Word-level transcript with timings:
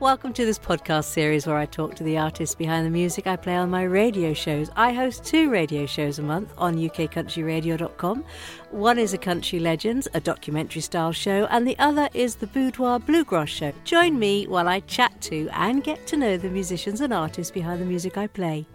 Welcome 0.00 0.32
to 0.34 0.46
this 0.46 0.60
podcast 0.60 1.06
series 1.06 1.44
where 1.44 1.56
I 1.56 1.66
talk 1.66 1.96
to 1.96 2.04
the 2.04 2.18
artists 2.18 2.54
behind 2.54 2.86
the 2.86 2.90
music 2.90 3.26
I 3.26 3.34
play 3.34 3.56
on 3.56 3.68
my 3.68 3.82
radio 3.82 4.32
shows. 4.32 4.70
I 4.76 4.92
host 4.92 5.24
two 5.24 5.50
radio 5.50 5.86
shows 5.86 6.20
a 6.20 6.22
month 6.22 6.54
on 6.56 6.76
ukcountryradio.com. 6.76 8.24
One 8.70 8.98
is 9.00 9.12
a 9.12 9.18
Country 9.18 9.58
Legends, 9.58 10.06
a 10.14 10.20
documentary 10.20 10.82
style 10.82 11.10
show, 11.10 11.48
and 11.50 11.66
the 11.66 11.76
other 11.80 12.08
is 12.14 12.36
the 12.36 12.46
Boudoir 12.46 13.00
Bluegrass 13.00 13.48
show. 13.48 13.72
Join 13.82 14.20
me 14.20 14.46
while 14.46 14.68
I 14.68 14.80
chat 14.80 15.20
to 15.22 15.48
and 15.52 15.82
get 15.82 16.06
to 16.06 16.16
know 16.16 16.36
the 16.36 16.48
musicians 16.48 17.00
and 17.00 17.12
artists 17.12 17.50
behind 17.50 17.82
the 17.82 17.86
music 17.86 18.16
I 18.16 18.28
play. 18.28 18.68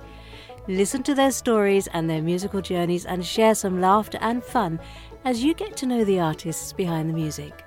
Listen 0.68 1.04
to 1.04 1.16
their 1.16 1.32
stories 1.32 1.88
and 1.94 2.10
their 2.10 2.22
musical 2.22 2.60
journeys 2.60 3.06
and 3.06 3.26
share 3.26 3.56
some 3.56 3.80
laughter 3.80 4.18
and 4.20 4.44
fun 4.44 4.78
as 5.24 5.42
you 5.42 5.54
get 5.54 5.78
to 5.78 5.86
know 5.86 6.04
the 6.04 6.20
artists 6.20 6.74
behind 6.74 7.10
the 7.10 7.14
music. 7.14 7.64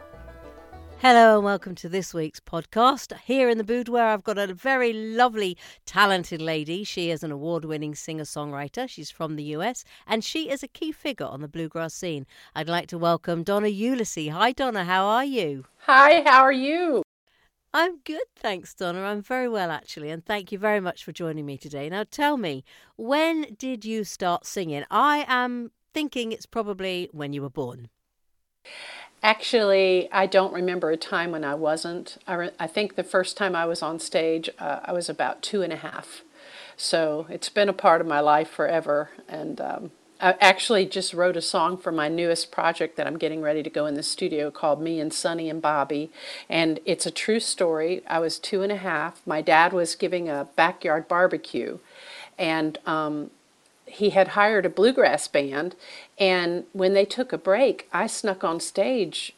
Hello 1.00 1.36
and 1.36 1.44
welcome 1.44 1.74
to 1.74 1.90
this 1.90 2.14
week's 2.14 2.40
podcast. 2.40 3.14
Here 3.18 3.50
in 3.50 3.58
the 3.58 3.64
boudoir, 3.64 4.00
I've 4.00 4.24
got 4.24 4.38
a 4.38 4.54
very 4.54 4.94
lovely, 4.94 5.58
talented 5.84 6.40
lady. 6.40 6.84
She 6.84 7.10
is 7.10 7.22
an 7.22 7.30
award 7.30 7.66
winning 7.66 7.94
singer 7.94 8.24
songwriter. 8.24 8.88
She's 8.88 9.10
from 9.10 9.36
the 9.36 9.42
US 9.44 9.84
and 10.06 10.24
she 10.24 10.48
is 10.48 10.62
a 10.62 10.68
key 10.68 10.92
figure 10.92 11.26
on 11.26 11.42
the 11.42 11.48
bluegrass 11.48 11.92
scene. 11.92 12.26
I'd 12.54 12.70
like 12.70 12.88
to 12.88 12.98
welcome 12.98 13.42
Donna 13.42 13.68
Ulisse. 13.68 14.30
Hi, 14.30 14.52
Donna, 14.52 14.84
how 14.84 15.04
are 15.04 15.24
you? 15.24 15.66
Hi, 15.80 16.22
how 16.24 16.42
are 16.42 16.50
you? 16.50 17.02
I'm 17.74 17.98
good, 17.98 18.24
thanks, 18.34 18.72
Donna. 18.72 19.02
I'm 19.02 19.20
very 19.20 19.50
well, 19.50 19.70
actually, 19.70 20.08
and 20.08 20.24
thank 20.24 20.50
you 20.50 20.58
very 20.58 20.80
much 20.80 21.04
for 21.04 21.12
joining 21.12 21.44
me 21.44 21.58
today. 21.58 21.90
Now, 21.90 22.04
tell 22.10 22.38
me, 22.38 22.64
when 22.96 23.54
did 23.58 23.84
you 23.84 24.02
start 24.02 24.46
singing? 24.46 24.84
I 24.90 25.26
am 25.28 25.72
thinking 25.92 26.32
it's 26.32 26.46
probably 26.46 27.10
when 27.12 27.34
you 27.34 27.42
were 27.42 27.50
born. 27.50 27.90
Actually, 29.26 30.08
I 30.12 30.26
don't 30.26 30.52
remember 30.52 30.92
a 30.92 30.96
time 30.96 31.32
when 31.32 31.42
I 31.42 31.56
wasn't. 31.56 32.16
I, 32.28 32.34
re- 32.34 32.50
I 32.60 32.68
think 32.68 32.94
the 32.94 33.02
first 33.02 33.36
time 33.36 33.56
I 33.56 33.66
was 33.66 33.82
on 33.82 33.98
stage, 33.98 34.48
uh, 34.60 34.78
I 34.84 34.92
was 34.92 35.08
about 35.08 35.42
two 35.42 35.62
and 35.62 35.72
a 35.72 35.76
half. 35.78 36.22
So 36.76 37.26
it's 37.28 37.48
been 37.48 37.68
a 37.68 37.72
part 37.72 38.00
of 38.00 38.06
my 38.06 38.20
life 38.20 38.48
forever. 38.48 39.10
And 39.28 39.60
um, 39.60 39.90
I 40.20 40.36
actually 40.40 40.86
just 40.86 41.12
wrote 41.12 41.36
a 41.36 41.42
song 41.42 41.76
for 41.76 41.90
my 41.90 42.06
newest 42.08 42.52
project 42.52 42.96
that 42.98 43.08
I'm 43.08 43.18
getting 43.18 43.42
ready 43.42 43.64
to 43.64 43.68
go 43.68 43.86
in 43.86 43.94
the 43.94 44.04
studio 44.04 44.52
called 44.52 44.80
Me 44.80 45.00
and 45.00 45.12
Sonny 45.12 45.50
and 45.50 45.60
Bobby. 45.60 46.08
And 46.48 46.78
it's 46.84 47.04
a 47.04 47.10
true 47.10 47.40
story. 47.40 48.04
I 48.06 48.20
was 48.20 48.38
two 48.38 48.62
and 48.62 48.70
a 48.70 48.76
half. 48.76 49.26
My 49.26 49.42
dad 49.42 49.72
was 49.72 49.96
giving 49.96 50.28
a 50.28 50.46
backyard 50.54 51.08
barbecue. 51.08 51.80
And 52.38 52.78
um, 52.86 53.32
he 53.86 54.10
had 54.10 54.28
hired 54.28 54.66
a 54.66 54.70
bluegrass 54.70 55.28
band, 55.28 55.74
and 56.18 56.64
when 56.72 56.94
they 56.94 57.04
took 57.04 57.32
a 57.32 57.38
break, 57.38 57.88
I 57.92 58.06
snuck 58.06 58.44
on 58.44 58.60
stage 58.60 59.34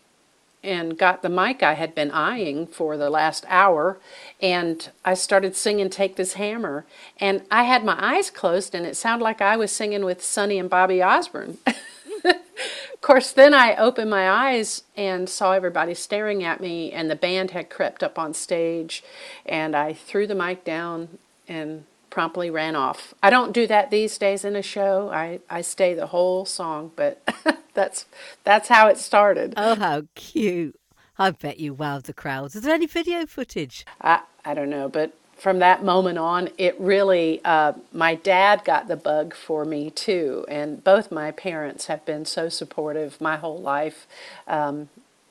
and 0.63 0.99
got 0.99 1.23
the 1.23 1.29
mic 1.29 1.63
I 1.63 1.75
had 1.75 1.95
been 1.95 2.11
eyeing 2.11 2.67
for 2.67 2.97
the 2.97 3.11
last 3.11 3.45
hour, 3.49 3.99
and 4.41 4.91
I 5.05 5.15
started 5.15 5.55
singing 5.55 5.89
Take 5.89 6.17
This 6.17 6.35
Hammer. 6.35 6.85
And 7.21 7.43
I 7.51 7.63
had 7.65 7.85
my 7.85 7.97
eyes 7.99 8.31
closed, 8.31 8.75
and 8.75 8.85
it 8.85 8.97
sounded 8.97 9.25
like 9.25 9.41
I 9.41 9.57
was 9.57 9.71
singing 9.71 10.05
with 10.05 10.23
Sonny 10.23 10.59
and 10.59 10.69
Bobby 10.69 11.03
Osborne. 11.03 11.59
of 12.25 13.01
course, 13.01 13.31
then 13.31 13.55
I 13.55 13.77
opened 13.77 14.11
my 14.11 14.29
eyes 14.29 14.83
and 14.97 15.29
saw 15.29 15.53
everybody 15.53 15.95
staring 15.95 16.43
at 16.43 16.61
me, 16.61 16.91
and 16.91 17.09
the 17.09 17.17
band 17.17 17.53
had 17.53 17.71
crept 17.71 18.03
up 18.03 18.19
on 18.19 18.35
stage, 18.35 19.05
and 19.47 19.77
I 19.77 19.93
threw 19.93 20.27
the 20.27 20.35
mic 20.35 20.65
down 20.65 21.19
and 21.47 21.85
promptly 22.11 22.51
ran 22.51 22.77
off. 22.77 23.15
I 23.23 23.31
don't 23.31 23.53
do 23.53 23.67
that 23.67 23.91
these 23.91 24.17
days 24.19 24.45
in 24.45 24.57
a 24.57 24.63
show. 24.63 25.11
I, 25.11 25.41
I 25.51 25.61
stay 25.61 25.95
the 25.95 26.07
whole 26.07 26.45
song, 26.45 26.93
but 26.97 27.23
that's 27.75 28.07
that's 28.45 28.69
how 28.69 28.89
it 28.89 28.99
started. 28.99 29.55
Oh, 29.57 29.75
how 29.75 30.03
cute. 30.15 30.79
I 31.19 31.33
bet 31.33 31.59
you 31.59 31.75
wowed 31.75 32.05
the 32.05 32.13
crowds. 32.13 32.55
Is 32.55 32.63
there 32.63 32.75
any 32.75 32.87
video 32.87 33.27
footage? 33.27 33.85
I, 34.01 34.21
I 34.45 34.55
don't 34.55 34.71
know, 34.71 34.89
but 34.89 35.13
from 35.37 35.61
that 35.61 35.85
moment 35.85 36.19
on, 36.19 36.49
it 36.59 36.79
really, 36.81 37.41
uh, 37.45 37.73
my 37.93 38.15
dad 38.15 38.65
got 38.65 38.89
the 38.89 38.97
bug 38.97 39.35
for 39.35 39.65
me 39.65 39.91
too. 39.91 40.45
And 40.49 40.83
both 40.83 41.13
my 41.13 41.31
parents 41.31 41.87
have 41.87 42.05
been 42.05 42.25
so 42.25 42.49
supportive 42.49 43.21
my 43.21 43.37
whole 43.37 43.61
life, 43.61 44.07
um, 44.47 44.89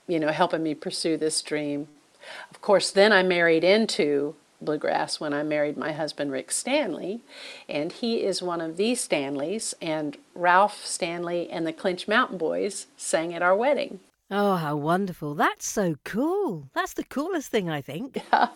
you 0.07 0.19
know, 0.19 0.31
helping 0.31 0.63
me 0.63 0.75
pursue 0.75 1.17
this 1.17 1.41
dream. 1.41 1.87
Of 2.49 2.61
course, 2.61 2.91
then 2.91 3.13
I 3.13 3.23
married 3.23 3.63
into 3.63 4.35
bluegrass 4.61 5.19
when 5.19 5.33
I 5.33 5.43
married 5.43 5.77
my 5.77 5.91
husband 5.91 6.31
Rick 6.31 6.51
Stanley, 6.51 7.21
and 7.67 7.91
he 7.91 8.23
is 8.23 8.41
one 8.41 8.61
of 8.61 8.77
these 8.77 9.01
Stanleys, 9.01 9.73
and 9.81 10.17
Ralph 10.35 10.85
Stanley 10.85 11.49
and 11.49 11.65
the 11.65 11.73
Clinch 11.73 12.07
Mountain 12.07 12.37
Boys 12.37 12.87
sang 12.97 13.33
at 13.33 13.41
our 13.41 13.55
wedding. 13.55 13.99
Oh, 14.29 14.55
how 14.55 14.75
wonderful. 14.75 15.35
That's 15.35 15.65
so 15.65 15.95
cool. 16.03 16.69
That's 16.73 16.93
the 16.93 17.03
coolest 17.03 17.49
thing, 17.49 17.69
I 17.69 17.81
think. 17.81 18.21
Yeah. 18.31 18.49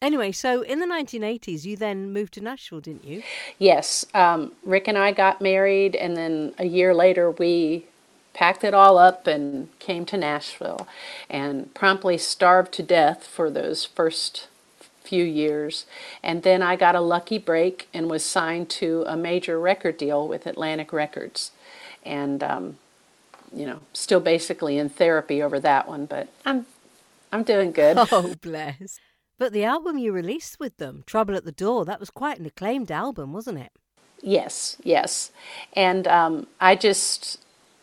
Anyway, 0.00 0.30
so 0.30 0.62
in 0.62 0.78
the 0.78 0.86
1980s, 0.86 1.64
you 1.64 1.76
then 1.76 2.12
moved 2.12 2.34
to 2.34 2.40
Nashville, 2.40 2.80
didn't 2.80 3.04
you? 3.04 3.22
Yes. 3.58 4.06
Um, 4.14 4.52
Rick 4.64 4.86
and 4.86 4.96
I 4.96 5.10
got 5.10 5.40
married, 5.40 5.96
and 5.96 6.16
then 6.16 6.54
a 6.56 6.66
year 6.66 6.94
later, 6.94 7.32
we 7.32 7.86
packed 8.32 8.62
it 8.62 8.72
all 8.72 8.96
up 8.96 9.26
and 9.26 9.76
came 9.80 10.06
to 10.06 10.16
Nashville 10.16 10.86
and 11.28 11.74
promptly 11.74 12.16
starved 12.16 12.70
to 12.74 12.82
death 12.84 13.26
for 13.26 13.50
those 13.50 13.84
first 13.84 14.46
few 15.08 15.24
years. 15.24 15.86
And 16.22 16.42
then 16.42 16.62
I 16.62 16.76
got 16.76 16.94
a 16.94 17.00
lucky 17.00 17.38
break 17.38 17.88
and 17.94 18.10
was 18.10 18.24
signed 18.24 18.68
to 18.70 19.04
a 19.06 19.16
major 19.16 19.58
record 19.58 19.96
deal 19.96 20.28
with 20.28 20.46
Atlantic 20.46 20.92
Records. 20.92 21.52
And, 22.04 22.42
um, 22.42 22.78
you 23.52 23.66
know, 23.66 23.80
still 23.92 24.20
basically 24.20 24.78
in 24.78 24.88
therapy 24.88 25.42
over 25.42 25.58
that 25.60 25.88
one, 25.88 26.06
but 26.06 26.28
I'm, 26.44 26.66
I'm 27.32 27.42
doing 27.42 27.72
good. 27.72 27.96
Oh, 28.12 28.34
bless. 28.40 28.98
But 29.38 29.52
the 29.52 29.64
album 29.64 29.98
you 29.98 30.12
released 30.12 30.58
with 30.58 30.76
them, 30.78 31.04
Trouble 31.06 31.36
at 31.36 31.44
the 31.44 31.52
Door, 31.52 31.84
that 31.86 32.00
was 32.00 32.10
quite 32.10 32.38
an 32.38 32.46
acclaimed 32.46 32.90
album, 32.90 33.32
wasn't 33.32 33.58
it? 33.58 33.72
Yes, 34.20 34.76
yes. 34.82 35.30
And 35.74 36.08
um, 36.08 36.48
I 36.60 36.74
just, 36.74 37.40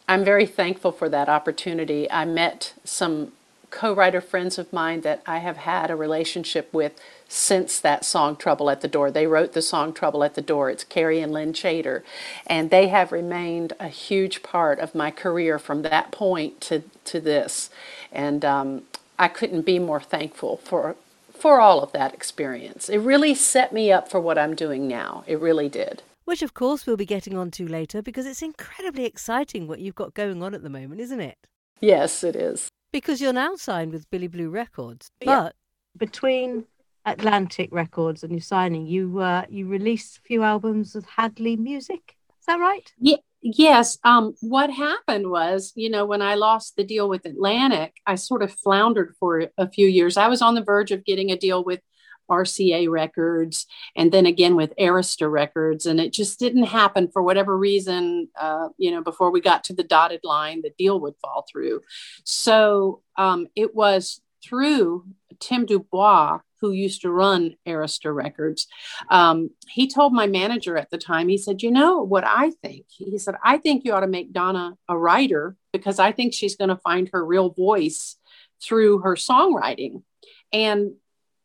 I'm 0.08 0.26
very 0.26 0.46
thankful 0.46 0.92
for 0.92 1.08
that 1.10 1.30
opportunity. 1.30 2.12
I 2.12 2.26
met 2.26 2.74
some 2.84 3.32
co 3.72 3.94
writer 3.94 4.22
friends 4.22 4.58
of 4.58 4.72
mine 4.74 5.02
that 5.02 5.22
I 5.26 5.40
have 5.40 5.58
had 5.58 5.90
a 5.90 5.96
relationship 5.96 6.74
with 6.74 6.94
since 7.28 7.80
that 7.80 8.06
song 8.06 8.36
Trouble 8.36 8.70
at 8.70 8.82
the 8.82 8.88
Door. 8.88 9.12
They 9.12 9.28
wrote 9.28 9.54
the 9.54 9.62
song 9.62 9.94
Trouble 9.94 10.24
at 10.24 10.36
the 10.36 10.42
Door. 10.42 10.72
It's 10.72 10.84
Kerry 10.84 11.20
and 11.20 11.34
Lynn 11.34 11.54
Chater. 11.54 12.04
And 12.46 12.70
they 12.70 12.88
have 12.88 13.12
remained 13.12 13.74
a 13.80 13.88
huge 13.88 14.44
part 14.44 14.80
of 14.80 14.96
my 14.96 15.12
career 15.12 15.60
from 15.60 15.82
that 15.84 16.12
point 16.12 16.62
to, 16.62 16.84
to 17.06 17.20
this. 17.20 17.70
And 18.12 18.46
um, 18.46 18.84
I 19.18 19.28
couldn't 19.28 19.64
be 19.64 19.80
more 19.80 20.02
thankful 20.02 20.58
for, 20.58 20.96
for 21.34 21.60
all 21.60 21.82
of 21.82 21.92
that 21.94 22.14
experience. 22.14 22.90
It 22.90 23.00
really 23.00 23.36
set 23.36 23.74
me 23.74 23.92
up 23.92 24.10
for 24.10 24.20
what 24.20 24.38
I'm 24.38 24.56
doing 24.56 24.88
now. 24.88 25.24
It 25.28 25.40
really 25.40 25.70
did. 25.70 26.04
Which, 26.26 26.42
of 26.42 26.54
course, 26.54 26.88
we'll 26.88 26.98
be 26.98 27.06
getting 27.06 27.38
on 27.38 27.52
to 27.52 27.68
later 27.68 28.02
because 28.02 28.26
it's 28.26 28.42
incredibly 28.42 29.06
exciting 29.06 29.68
what 29.68 29.80
you've 29.80 29.96
got 29.96 30.16
going 30.16 30.42
on 30.42 30.56
at 30.56 30.64
the 30.64 30.70
moment, 30.70 31.02
isn't 31.02 31.20
it? 31.20 31.38
Yes, 31.82 32.24
it 32.24 32.36
is. 32.36 32.70
Because 32.92 33.22
you're 33.22 33.34
now 33.34 33.56
signed 33.56 33.92
with 33.92 34.10
Billy 34.10 34.28
Blue 34.28 34.50
Records. 34.50 35.12
Yeah. 35.22 35.26
But 35.26 35.56
between 35.98 36.66
Atlantic 37.06 37.70
Records 37.72 38.24
and 38.24 38.32
your 38.32 38.42
signing, 38.42 38.88
you 38.88 39.20
uh, 39.20 39.46
you 39.50 39.68
released 39.68 40.18
a 40.18 40.22
few 40.22 40.44
albums 40.44 40.96
with 40.96 41.06
Hadley 41.06 41.56
Music. 41.56 42.16
Is 42.40 42.46
that 42.48 42.60
right? 42.60 42.92
Yeah. 43.00 43.18
Yes. 43.48 44.00
Um, 44.04 44.34
what 44.42 44.72
happened 44.72 45.30
was, 45.30 45.72
you 45.76 45.88
know, 45.88 46.04
when 46.04 46.24
I 46.24 46.34
lost 46.34 46.76
the 46.76 46.84
deal 46.84 47.08
with 47.08 47.28
Atlantic, 47.28 47.94
I 48.08 48.16
sort 48.16 48.42
of 48.42 48.52
floundered 48.52 49.14
for 49.20 49.50
a 49.56 49.70
few 49.70 49.86
years. 49.86 50.18
I 50.18 50.30
was 50.30 50.42
on 50.42 50.56
the 50.56 50.64
verge 50.64 50.92
of 50.92 51.06
getting 51.06 51.30
a 51.30 51.38
deal 51.38 51.64
with 51.64 51.80
RCA 52.28 52.90
Records 52.90 53.68
and 53.96 54.12
then 54.12 54.26
again 54.26 54.56
with 54.56 54.74
Arista 54.80 55.32
Records, 55.32 55.86
and 55.86 56.00
it 56.00 56.12
just 56.12 56.40
didn't 56.40 56.64
happen 56.64 57.10
for 57.12 57.22
whatever 57.22 57.56
reason. 57.56 58.30
Uh, 58.40 58.70
you 58.78 58.90
know, 58.90 59.04
before 59.04 59.30
we 59.30 59.42
got 59.42 59.64
to 59.66 59.74
the 59.74 59.84
dotted 59.84 60.22
line, 60.24 60.64
the 60.64 60.74
deal 60.78 61.00
would 61.02 61.16
fall 61.22 61.46
through. 61.52 61.82
So 62.24 63.02
um, 63.16 63.48
it 63.56 63.76
was 63.76 64.22
through 64.44 65.06
Tim 65.40 65.66
Dubois 65.66 66.40
who 66.62 66.72
used 66.72 67.02
to 67.02 67.12
run 67.12 67.56
Arista 67.68 68.14
Records, 68.14 68.68
um, 69.10 69.50
he 69.68 69.88
told 69.88 70.14
my 70.14 70.26
manager 70.26 70.78
at 70.78 70.90
the 70.90 70.98
time, 70.98 71.28
he 71.28 71.38
said, 71.38 71.62
You 71.62 71.72
know 71.72 72.02
what 72.02 72.24
I 72.26 72.52
think? 72.64 72.86
He 72.90 73.18
said, 73.18 73.36
I 73.44 73.58
think 73.58 73.84
you 73.84 73.94
ought 73.94 74.02
to 74.02 74.08
make 74.08 74.34
Donna 74.34 74.76
a 74.90 74.98
writer 74.98 75.56
because 75.74 76.00
I 76.00 76.12
think 76.12 76.34
she's 76.34 76.56
going 76.56 76.70
to 76.70 76.78
find 76.78 77.10
her 77.12 77.24
real 77.24 77.50
voice 77.50 78.18
through 78.64 79.00
her 79.00 79.16
songwriting. 79.16 80.04
And 80.52 80.94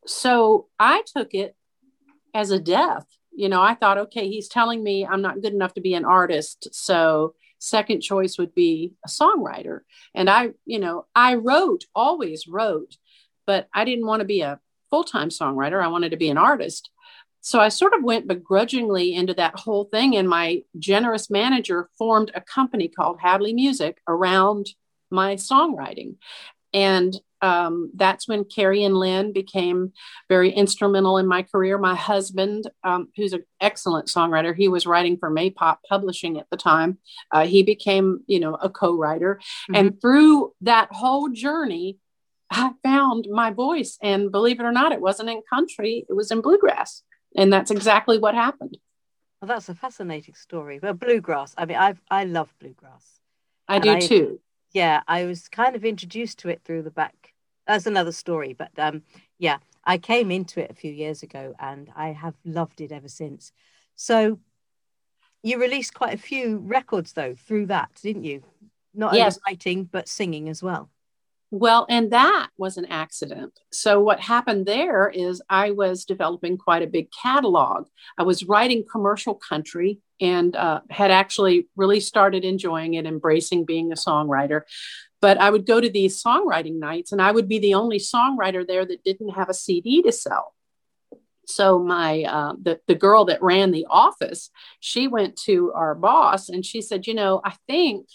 so 0.07 0.69
I 0.79 1.03
took 1.15 1.35
it 1.35 1.55
as 2.35 2.51
a 2.51 2.61
death. 2.61 3.07
You 3.33 3.49
know, 3.49 3.63
I 3.63 3.75
thought, 3.75 3.99
okay, 3.99 4.29
he's 4.29 4.49
telling 4.49 4.83
me 4.83 5.07
I'm 5.07 5.23
not 5.23 5.43
good 5.43 5.53
enough 5.53 5.75
to 5.75 5.81
be 5.81 5.95
an 5.95 6.05
artist. 6.05 6.69
So 6.73 7.35
second 7.59 8.01
choice 8.01 8.39
would 8.39 8.55
be 8.55 8.95
a 9.05 9.09
songwriter. 9.09 9.81
And 10.15 10.29
I, 10.29 10.51
you 10.65 10.79
know, 10.79 11.07
I 11.15 11.35
wrote, 11.35 11.85
always 11.95 12.47
wrote, 12.49 12.97
but 13.51 13.67
I 13.75 13.85
didn't 13.85 14.07
want 14.07 14.21
to 14.21 14.25
be 14.25 14.43
a 14.43 14.61
full 14.91 15.03
time 15.03 15.29
songwriter. 15.29 15.83
I 15.83 15.89
wanted 15.89 16.11
to 16.11 16.17
be 16.17 16.31
an 16.31 16.39
artist. 16.39 16.89
So 17.41 17.59
I 17.59 17.69
sort 17.69 17.95
of 17.95 18.05
went 18.05 18.29
begrudgingly 18.29 19.13
into 19.13 19.35
that 19.35 19.59
whole 19.59 19.87
thing. 19.87 20.17
And 20.17 20.29
my 20.29 20.63
generous 20.79 21.31
manager 21.31 21.89
formed 21.99 22.31
a 22.33 22.41
company 22.41 22.87
called 22.87 23.19
Hadley 23.19 23.53
Music 23.53 24.01
around 24.07 24.69
my 25.11 25.35
songwriting. 25.35 26.15
And 26.73 27.13
um, 27.43 27.91
that's 27.97 28.29
when 28.29 28.45
Kerry 28.45 28.85
and 28.85 28.97
Lynn 28.97 29.33
became 29.33 29.95
very 30.29 30.53
instrumental 30.53 31.19
in 31.19 31.27
my 31.27 31.43
career. 31.43 31.77
My 31.77 31.97
husband, 31.97 32.71
um, 32.85 33.09
who's 33.17 33.33
an 33.33 33.43
excellent 33.61 34.07
songwriter, 34.07 34.55
he 34.55 34.69
was 34.69 34.87
writing 34.87 35.17
for 35.19 35.29
Maypop 35.29 35.79
Publishing 35.89 36.39
at 36.39 36.47
the 36.53 36.57
time. 36.57 36.99
Uh, 37.33 37.47
he 37.49 37.65
became, 37.65 38.21
you 38.29 38.39
know, 38.39 38.55
a 38.55 38.71
co-writer, 38.71 39.41
mm-hmm. 39.41 39.75
and 39.75 40.01
through 40.01 40.53
that 40.61 40.93
whole 40.93 41.31
journey, 41.31 41.99
I 42.51 42.73
found 42.83 43.27
my 43.31 43.51
voice. 43.51 43.99
And 44.03 44.33
believe 44.33 44.61
it 44.61 44.65
or 44.65 44.73
not, 44.73 44.93
it 44.93 45.01
wasn't 45.01 45.31
in 45.31 45.43
country; 45.49 46.05
it 46.09 46.15
was 46.15 46.31
in 46.31 46.41
bluegrass, 46.41 47.03
and 47.37 47.53
that's 47.53 47.71
exactly 47.71 48.19
what 48.19 48.35
happened. 48.35 48.79
Well, 49.41 49.49
that's 49.49 49.69
a 49.69 49.75
fascinating 49.75 50.35
story. 50.35 50.81
Well, 50.83 50.95
bluegrass. 50.95 51.55
I 51.57 51.67
mean, 51.67 51.79
I 51.79 51.95
I 52.11 52.25
love 52.25 52.53
bluegrass. 52.61 53.21
I 53.69 53.79
do 53.79 53.93
I, 53.93 54.01
too. 54.01 54.41
Yeah, 54.73 55.03
I 55.09 55.25
was 55.25 55.49
kind 55.49 55.75
of 55.77 55.85
introduced 55.85 56.39
to 56.41 56.49
it 56.49 56.63
through 56.65 56.83
the 56.83 56.91
back 56.91 57.31
that's 57.71 57.87
another 57.87 58.13
story. 58.13 58.53
But 58.53 58.71
um, 58.79 59.03
yeah, 59.39 59.59
I 59.85 59.99
came 59.99 60.31
into 60.31 60.63
it 60.63 60.71
a 60.71 60.75
few 60.75 60.93
years 60.93 61.23
ago 61.23 61.55
and 61.59 61.91
I 61.95 62.09
have 62.09 62.35
loved 62.45 62.81
it 62.81 62.93
ever 62.93 63.09
since. 63.09 63.53
So 63.95 64.41
you 65.43 65.61
released 65.61 65.95
quite 65.95 66.15
a 66.15 66.19
few 66.19 66.59
records 66.59 67.13
though 67.13 67.35
through 67.35 67.67
that, 67.67 67.91
didn't 68.03 68.25
you? 68.25 68.43
Not 68.93 69.15
yes. 69.15 69.39
only 69.47 69.55
writing 69.55 69.85
but 69.85 70.09
singing 70.09 70.49
as 70.49 70.63
well. 70.63 70.91
Well, 71.53 71.85
and 71.89 72.13
that 72.13 72.49
was 72.57 72.77
an 72.77 72.87
accident. 72.87 73.59
So, 73.73 74.01
what 74.01 74.21
happened 74.21 74.67
there 74.67 75.09
is 75.09 75.43
I 75.49 75.73
was 75.73 76.05
developing 76.05 76.57
quite 76.57 76.83
a 76.83 76.87
big 76.87 77.09
catalog. 77.11 77.87
I 78.17 78.23
was 78.23 78.45
writing 78.45 78.85
commercial 78.91 79.35
country 79.35 79.99
and 80.21 80.55
uh, 80.55 80.81
had 80.91 81.11
actually 81.11 81.69
really 81.75 81.99
started 81.99 82.45
enjoying 82.45 82.95
it, 82.95 83.07
embracing 83.07 83.65
being 83.65 83.91
a 83.91 83.97
songwriter. 83.97 84.63
But 85.21 85.39
I 85.39 85.51
would 85.51 85.67
go 85.67 85.81
to 85.81 85.91
these 85.91 86.23
songwriting 86.23 86.79
nights, 86.79 87.11
and 87.11 87.21
I 87.21 87.33
would 87.33 87.49
be 87.49 87.59
the 87.59 87.75
only 87.75 87.99
songwriter 87.99 88.65
there 88.65 88.87
that 88.87 89.03
didn't 89.03 89.31
have 89.31 89.49
a 89.49 89.55
CD 89.55 90.03
to 90.03 90.13
sell. 90.13 90.55
So 91.47 91.81
my 91.81 92.23
uh, 92.23 92.53
the 92.63 92.79
the 92.87 92.95
girl 92.95 93.25
that 93.25 93.43
ran 93.43 93.73
the 93.73 93.87
office, 93.91 94.51
she 94.79 95.09
went 95.09 95.37
to 95.47 95.73
our 95.75 95.97
boss 95.97 96.49
and 96.49 96.65
she 96.65 96.81
said, 96.81 97.09
you 97.09 97.15
know, 97.15 97.41
I 97.45 97.57
think 97.67 98.07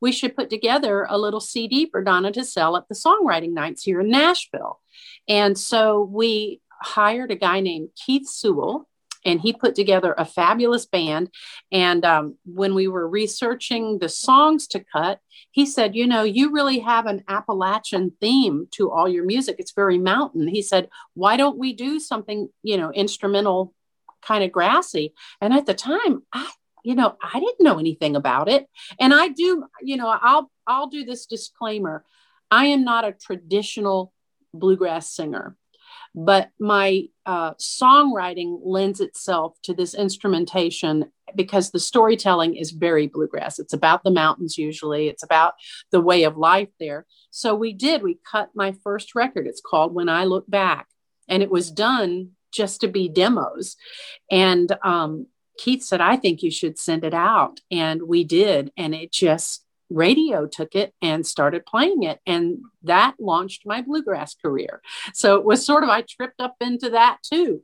we 0.00 0.12
should 0.12 0.36
put 0.36 0.50
together 0.50 1.06
a 1.08 1.18
little 1.18 1.40
CD 1.40 1.88
for 1.90 2.02
Donna 2.02 2.32
to 2.32 2.44
sell 2.44 2.76
at 2.76 2.88
the 2.88 2.94
songwriting 2.94 3.52
nights 3.52 3.82
here 3.82 4.00
in 4.00 4.10
Nashville. 4.10 4.80
And 5.28 5.58
so 5.58 6.02
we 6.02 6.60
hired 6.82 7.30
a 7.30 7.36
guy 7.36 7.60
named 7.60 7.90
Keith 7.94 8.26
Sewell 8.26 8.88
and 9.24 9.40
he 9.40 9.52
put 9.52 9.74
together 9.74 10.14
a 10.16 10.24
fabulous 10.24 10.86
band. 10.86 11.30
And 11.70 12.04
um, 12.04 12.38
when 12.44 12.74
we 12.74 12.88
were 12.88 13.08
researching 13.08 13.98
the 13.98 14.08
songs 14.08 14.66
to 14.68 14.82
cut, 14.82 15.20
he 15.50 15.66
said, 15.66 15.94
You 15.94 16.06
know, 16.06 16.22
you 16.22 16.52
really 16.52 16.78
have 16.80 17.06
an 17.06 17.24
Appalachian 17.28 18.12
theme 18.20 18.68
to 18.72 18.90
all 18.90 19.08
your 19.08 19.24
music. 19.24 19.56
It's 19.58 19.72
very 19.72 19.98
mountain. 19.98 20.48
He 20.48 20.62
said, 20.62 20.88
Why 21.14 21.36
don't 21.36 21.58
we 21.58 21.72
do 21.72 22.00
something, 22.00 22.48
you 22.62 22.76
know, 22.76 22.90
instrumental, 22.92 23.74
kind 24.22 24.42
of 24.42 24.52
grassy? 24.52 25.12
And 25.40 25.52
at 25.52 25.66
the 25.66 25.74
time, 25.74 26.22
I 26.32 26.50
you 26.84 26.94
know 26.94 27.16
i 27.22 27.38
didn't 27.38 27.64
know 27.64 27.78
anything 27.78 28.16
about 28.16 28.48
it 28.48 28.66
and 28.98 29.14
i 29.14 29.28
do 29.28 29.64
you 29.82 29.96
know 29.96 30.08
i'll 30.08 30.50
i'll 30.66 30.88
do 30.88 31.04
this 31.04 31.26
disclaimer 31.26 32.04
i 32.50 32.66
am 32.66 32.84
not 32.84 33.04
a 33.04 33.12
traditional 33.12 34.12
bluegrass 34.52 35.14
singer 35.14 35.56
but 36.14 36.50
my 36.58 37.04
uh, 37.24 37.54
songwriting 37.54 38.58
lends 38.64 39.00
itself 39.00 39.56
to 39.62 39.74
this 39.74 39.94
instrumentation 39.94 41.10
because 41.36 41.70
the 41.70 41.78
storytelling 41.78 42.56
is 42.56 42.72
very 42.72 43.06
bluegrass. 43.06 43.58
It's 43.58 43.72
about 43.72 44.02
the 44.02 44.10
mountains 44.10 44.58
usually, 44.58 45.08
it's 45.08 45.22
about 45.22 45.54
the 45.92 46.00
way 46.00 46.24
of 46.24 46.36
life 46.36 46.70
there. 46.80 47.06
So 47.30 47.54
we 47.54 47.72
did, 47.72 48.02
we 48.02 48.18
cut 48.28 48.50
my 48.54 48.74
first 48.82 49.14
record. 49.14 49.46
It's 49.46 49.60
called 49.60 49.94
When 49.94 50.08
I 50.08 50.24
Look 50.24 50.50
Back, 50.50 50.88
and 51.28 51.42
it 51.42 51.50
was 51.50 51.70
done 51.70 52.30
just 52.52 52.80
to 52.80 52.88
be 52.88 53.08
demos. 53.08 53.76
And 54.30 54.76
um, 54.82 55.26
Keith 55.60 55.82
said, 55.82 56.00
I 56.00 56.16
think 56.16 56.42
you 56.42 56.50
should 56.50 56.78
send 56.78 57.04
it 57.04 57.12
out. 57.12 57.60
And 57.70 58.04
we 58.04 58.24
did. 58.24 58.72
And 58.78 58.94
it 58.94 59.12
just 59.12 59.62
radio 59.90 60.46
took 60.46 60.74
it 60.74 60.94
and 61.02 61.26
started 61.26 61.66
playing 61.66 62.04
it 62.04 62.20
and 62.24 62.60
that 62.84 63.14
launched 63.18 63.66
my 63.66 63.82
bluegrass 63.82 64.34
career. 64.34 64.80
So 65.12 65.34
it 65.36 65.44
was 65.44 65.66
sort 65.66 65.82
of 65.82 65.90
i 65.90 66.02
tripped 66.02 66.40
up 66.40 66.54
into 66.60 66.90
that 66.90 67.18
too. 67.22 67.62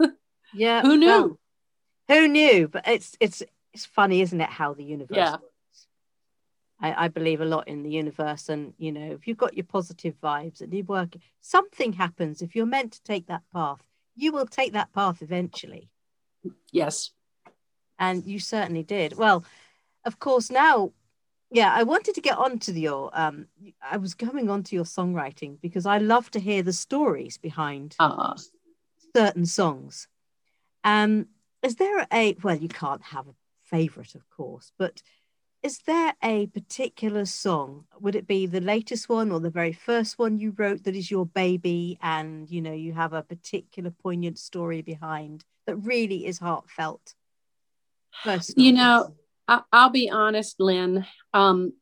Yeah 0.52 0.82
who 0.82 0.96
knew? 0.96 1.06
well, 1.06 1.38
who 2.08 2.26
knew? 2.26 2.66
But 2.66 2.88
it's 2.88 3.16
it's 3.20 3.40
it's 3.72 3.86
funny 3.86 4.20
isn't 4.20 4.40
it 4.40 4.50
how 4.50 4.74
the 4.74 4.82
universe 4.82 5.16
yeah. 5.16 5.32
works? 5.32 5.86
I, 6.80 7.04
I 7.04 7.08
believe 7.08 7.40
a 7.40 7.44
lot 7.44 7.68
in 7.68 7.84
the 7.84 7.90
universe 7.90 8.48
and 8.48 8.74
you 8.76 8.90
know 8.90 9.12
if 9.12 9.28
you've 9.28 9.36
got 9.38 9.56
your 9.56 9.64
positive 9.64 10.16
vibes 10.20 10.60
and 10.60 10.74
you 10.74 10.82
work 10.82 11.14
something 11.40 11.92
happens. 11.92 12.42
If 12.42 12.56
you're 12.56 12.66
meant 12.66 12.94
to 12.94 13.02
take 13.04 13.28
that 13.28 13.42
path 13.52 13.86
you 14.16 14.32
will 14.32 14.46
take 14.46 14.72
that 14.72 14.92
path 14.92 15.22
eventually. 15.22 15.88
Yes 16.72 17.12
and 18.00 18.24
you 18.26 18.40
certainly 18.40 18.82
did. 18.82 19.16
Well 19.16 19.44
of 20.04 20.18
course 20.18 20.50
now 20.50 20.92
yeah 21.50 21.72
i 21.74 21.82
wanted 21.82 22.14
to 22.14 22.20
get 22.20 22.38
on 22.38 22.58
to 22.58 22.72
your 22.72 23.10
um 23.12 23.46
i 23.82 23.96
was 23.96 24.14
going 24.14 24.48
on 24.48 24.62
to 24.62 24.74
your 24.74 24.84
songwriting 24.84 25.60
because 25.60 25.86
i 25.86 25.98
love 25.98 26.30
to 26.30 26.40
hear 26.40 26.62
the 26.62 26.72
stories 26.72 27.38
behind 27.38 27.96
uh-huh. 27.98 28.34
certain 29.14 29.46
songs. 29.46 30.08
Um 30.84 31.26
is 31.62 31.76
there 31.76 32.06
a 32.12 32.36
well 32.42 32.56
you 32.56 32.68
can't 32.68 33.02
have 33.02 33.28
a 33.28 33.34
favorite 33.62 34.14
of 34.14 34.28
course 34.30 34.72
but 34.78 35.02
is 35.62 35.80
there 35.80 36.14
a 36.24 36.46
particular 36.46 37.26
song? 37.26 37.84
Would 38.00 38.14
it 38.14 38.26
be 38.26 38.46
the 38.46 38.62
latest 38.62 39.10
one 39.10 39.30
or 39.30 39.40
the 39.40 39.50
very 39.50 39.74
first 39.74 40.18
one 40.18 40.38
you 40.38 40.54
wrote 40.56 40.84
that 40.84 40.96
is 40.96 41.10
your 41.10 41.26
baby 41.26 41.98
and 42.00 42.48
you 42.48 42.62
know 42.62 42.72
you 42.72 42.94
have 42.94 43.12
a 43.12 43.22
particular 43.22 43.90
poignant 43.90 44.38
story 44.38 44.80
behind 44.80 45.44
that 45.66 45.76
really 45.76 46.24
is 46.24 46.38
heartfelt 46.38 47.14
you 48.56 48.72
know 48.72 49.14
I, 49.50 49.62
will 49.72 49.90
be 49.90 50.08
honest, 50.08 50.60
Lynn. 50.60 51.04
Um, 51.34 51.72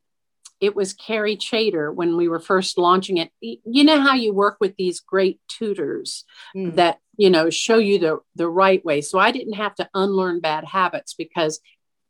it 0.61 0.75
was 0.75 0.93
Kerry 0.93 1.37
Chater 1.37 1.93
when 1.93 2.17
we 2.17 2.29
were 2.29 2.41
first 2.41 2.79
launching 2.79 3.19
it. 3.19 3.31
You 3.41 3.85
know 3.85 4.01
how 4.01 4.15
you 4.15 4.33
work 4.33 4.57
with 4.61 4.75
these 4.77 5.01
great 5.01 5.41
tutors 5.49 6.25
mm. 6.57 6.75
that 6.75 6.99
you 7.17 7.31
know 7.31 7.51
show 7.51 7.79
you 7.79 7.99
the 7.99 8.19
the 8.35 8.49
right 8.49 8.85
way. 8.85 9.01
So 9.03 9.19
I 9.19 9.31
didn't 9.31 9.55
have 9.55 9.75
to 9.77 9.89
unlearn 9.95 10.41
bad 10.41 10.65
habits 10.65 11.15
because 11.15 11.61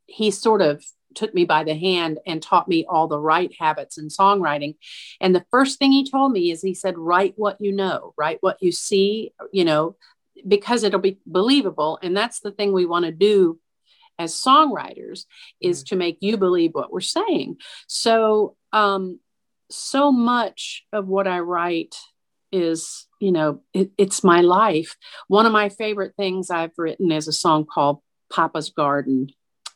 he 0.06 0.30
sort 0.30 0.62
of 0.62 0.82
took 1.14 1.34
me 1.34 1.44
by 1.44 1.64
the 1.64 1.74
hand 1.74 2.18
and 2.26 2.42
taught 2.42 2.68
me 2.68 2.86
all 2.88 3.08
the 3.08 3.18
right 3.18 3.52
habits 3.58 3.98
in 3.98 4.08
songwriting. 4.08 4.76
And 5.20 5.34
the 5.34 5.44
first 5.50 5.78
thing 5.78 5.90
he 5.90 6.08
told 6.08 6.32
me 6.32 6.50
is 6.50 6.62
he 6.62 6.74
said, 6.74 6.96
write 6.96 7.34
what 7.36 7.60
you 7.60 7.72
know, 7.72 8.14
write 8.16 8.38
what 8.40 8.58
you 8.62 8.72
see, 8.72 9.32
you 9.52 9.64
know, 9.64 9.96
because 10.46 10.84
it'll 10.84 11.00
be 11.00 11.18
believable. 11.26 11.98
And 12.02 12.16
that's 12.16 12.40
the 12.40 12.52
thing 12.52 12.72
we 12.72 12.86
want 12.86 13.04
to 13.06 13.10
do 13.10 13.58
as 14.18 14.34
songwriters 14.34 15.24
is 15.60 15.82
mm. 15.82 15.86
to 15.88 15.96
make 15.96 16.18
you 16.20 16.36
believe 16.36 16.72
what 16.72 16.92
we're 16.92 17.00
saying. 17.00 17.56
So, 17.86 18.56
um, 18.72 19.20
so 19.70 20.10
much 20.10 20.84
of 20.92 21.06
what 21.06 21.28
I 21.28 21.40
write 21.40 21.94
is, 22.50 23.06
you 23.20 23.32
know, 23.32 23.60
it, 23.74 23.90
it's 23.98 24.24
my 24.24 24.40
life. 24.40 24.96
One 25.28 25.46
of 25.46 25.52
my 25.52 25.68
favorite 25.68 26.14
things 26.16 26.50
I've 26.50 26.72
written 26.78 27.12
is 27.12 27.28
a 27.28 27.32
song 27.32 27.66
called 27.66 28.00
Papa's 28.32 28.70
Garden. 28.70 29.28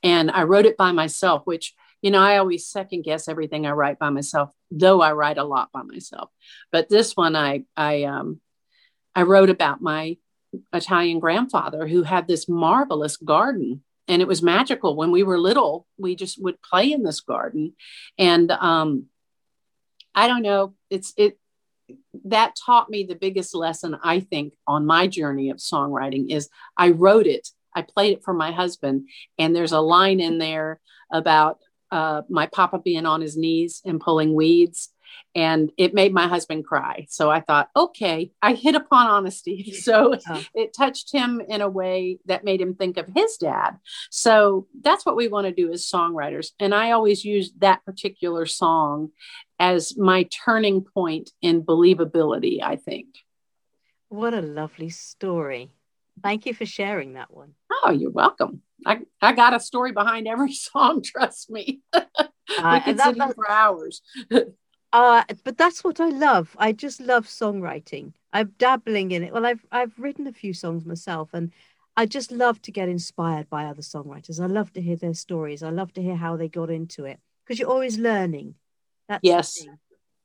And 0.03 0.31
I 0.31 0.45
wrote 0.45 0.67
it 0.67 0.77
by 0.77 0.93
myself, 0.93 1.43
which, 1.45 1.75
you 2.01 2.11
know, 2.11 2.21
I 2.21 2.39
always 2.39 2.67
second 2.67 3.03
guess 3.03 3.29
everything 3.29 3.67
I 3.67 3.73
write 3.73 3.99
by 3.99 4.11
myself, 4.11 4.51
though 4.71 5.01
I 5.01 5.13
write 5.13 5.39
a 5.39 5.45
lot 5.45 5.71
by 5.73 5.83
myself. 5.83 6.31
But 6.71 6.89
this 6.89 7.15
one, 7.15 7.37
I, 7.37 7.65
I, 7.77 8.05
um, 8.05 8.41
I 9.15 9.23
wrote 9.23 9.51
about 9.51 9.83
my 9.83 10.17
Italian 10.73 11.21
grandfather 11.21 11.87
who 11.87 12.03
had 12.03 12.27
this 12.27 12.49
marvelous 12.49 13.17
garden 13.17 13.83
and 14.09 14.21
it 14.21 14.29
was 14.29 14.43
magical. 14.43 14.97
When 14.97 15.11
we 15.13 15.23
were 15.23 15.39
little 15.39 15.87
we 15.99 16.17
just 16.17 16.43
would 16.43 16.61
play 16.63 16.93
in 16.93 17.03
this 17.03 17.21
garden. 17.21 17.75
And 18.19 18.51
um 18.51 19.07
i 20.15 20.29
don't 20.29 20.43
know 20.43 20.75
it's 20.91 21.13
it 21.17 21.39
that 22.25 22.55
taught 22.57 22.89
me 22.89 23.05
the 23.05 23.15
biggest 23.15 23.55
lesson 23.55 23.97
i 24.03 24.21
think 24.21 24.55
on 24.67 24.87
my 24.87 25.07
journey 25.07 25.51
of 25.51 25.59
songwriting 25.59 26.31
is 26.31 26.49
i 26.77 26.91
wrote 26.91 27.27
it 27.27 27.49
i 27.75 27.83
played 27.83 28.13
it 28.15 28.25
for 28.25 28.33
my 28.33 28.53
husband 28.53 29.09
and 29.39 29.55
there's 29.55 29.73
a 29.73 29.81
line 29.81 30.21
in 30.21 30.39
there 30.39 30.81
about 31.13 31.59
uh, 31.91 32.23
my 32.31 32.47
papa 32.47 32.79
being 32.79 33.05
on 33.05 33.21
his 33.21 33.37
knees 33.37 33.83
and 33.85 34.01
pulling 34.01 34.35
weeds 34.35 34.89
and 35.35 35.71
it 35.77 35.95
made 35.95 36.13
my 36.13 36.29
husband 36.29 36.65
cry. 36.67 37.07
So 37.09 37.31
I 37.31 37.41
thought, 37.41 37.71
okay, 37.75 38.33
I 38.43 38.55
hit 38.55 38.75
upon 38.75 39.07
honesty. 39.07 39.75
So 39.83 40.15
oh. 40.29 40.45
it 40.55 40.75
touched 40.75 41.13
him 41.13 41.41
in 41.41 41.61
a 41.61 41.69
way 41.69 42.19
that 42.27 42.45
made 42.45 42.61
him 42.61 42.75
think 42.75 42.99
of 42.99 43.09
his 43.15 43.37
dad. 43.37 43.79
So 44.11 44.69
that's 44.81 45.05
what 45.05 45.17
we 45.17 45.27
want 45.27 45.47
to 45.47 45.53
do 45.53 45.73
as 45.73 45.85
songwriters. 45.85 46.51
And 46.61 46.73
I 46.73 46.93
always 46.93 47.25
use 47.25 47.51
that 47.59 47.85
particular 47.85 48.47
song 48.47 49.11
as 49.59 49.97
my 49.97 50.25
turning 50.25 50.83
point 50.83 51.31
in 51.41 51.63
believability, 51.63 52.63
I 52.63 52.77
think. 52.77 53.09
What 54.09 54.35
a 54.35 54.43
lovely 54.43 54.91
story. 54.91 55.71
Thank 56.23 56.47
you 56.47 56.55
for 56.55 56.67
sharing 56.67 57.15
that 57.15 57.33
one. 57.33 57.55
Oh, 57.71 57.91
you're 57.91 58.11
welcome. 58.11 58.63
I, 58.85 59.01
I 59.21 59.33
got 59.33 59.55
a 59.55 59.61
story 59.61 59.93
behind 59.93 60.29
every 60.29 60.53
song, 60.69 61.03
trust 61.03 61.51
me. 61.51 61.81
we 61.95 62.01
uh, 62.59 62.81
could 62.81 63.01
sit 63.01 63.17
here 63.17 63.33
for 63.35 63.51
hours. 63.51 64.03
Uh, 64.93 65.25
but 65.45 65.57
that's 65.57 65.83
what 65.83 66.01
I 66.01 66.09
love. 66.11 66.55
I 66.59 66.73
just 66.73 67.01
love 67.01 67.27
songwriting. 67.27 68.13
I'm 68.33 68.55
dabbling 68.59 69.13
in 69.13 69.23
it. 69.23 69.33
Well, 69.33 69.47
I've 69.47 69.65
I've 69.73 69.99
written 69.99 70.27
a 70.27 70.33
few 70.33 70.53
songs 70.53 70.85
myself, 70.85 71.31
and 71.33 71.51
I 71.97 72.07
just 72.07 72.31
love 72.31 72.61
to 72.63 72.73
get 72.73 72.89
inspired 72.89 73.49
by 73.49 73.65
other 73.65 73.83
songwriters. 73.83 74.41
I 74.41 74.47
love 74.47 74.73
to 74.75 74.83
hear 74.83 74.97
their 74.97 75.15
stories. 75.15 75.63
I 75.63 75.71
love 75.71 75.93
to 75.95 76.03
hear 76.03 76.17
how 76.17 76.37
they 76.37 76.49
got 76.49 76.71
into 76.71 77.05
it 77.07 77.21
because 77.45 77.59
you're 77.59 77.71
always 77.71 77.99
learning. 77.99 78.55
That's 79.09 79.23
yes, 79.23 79.59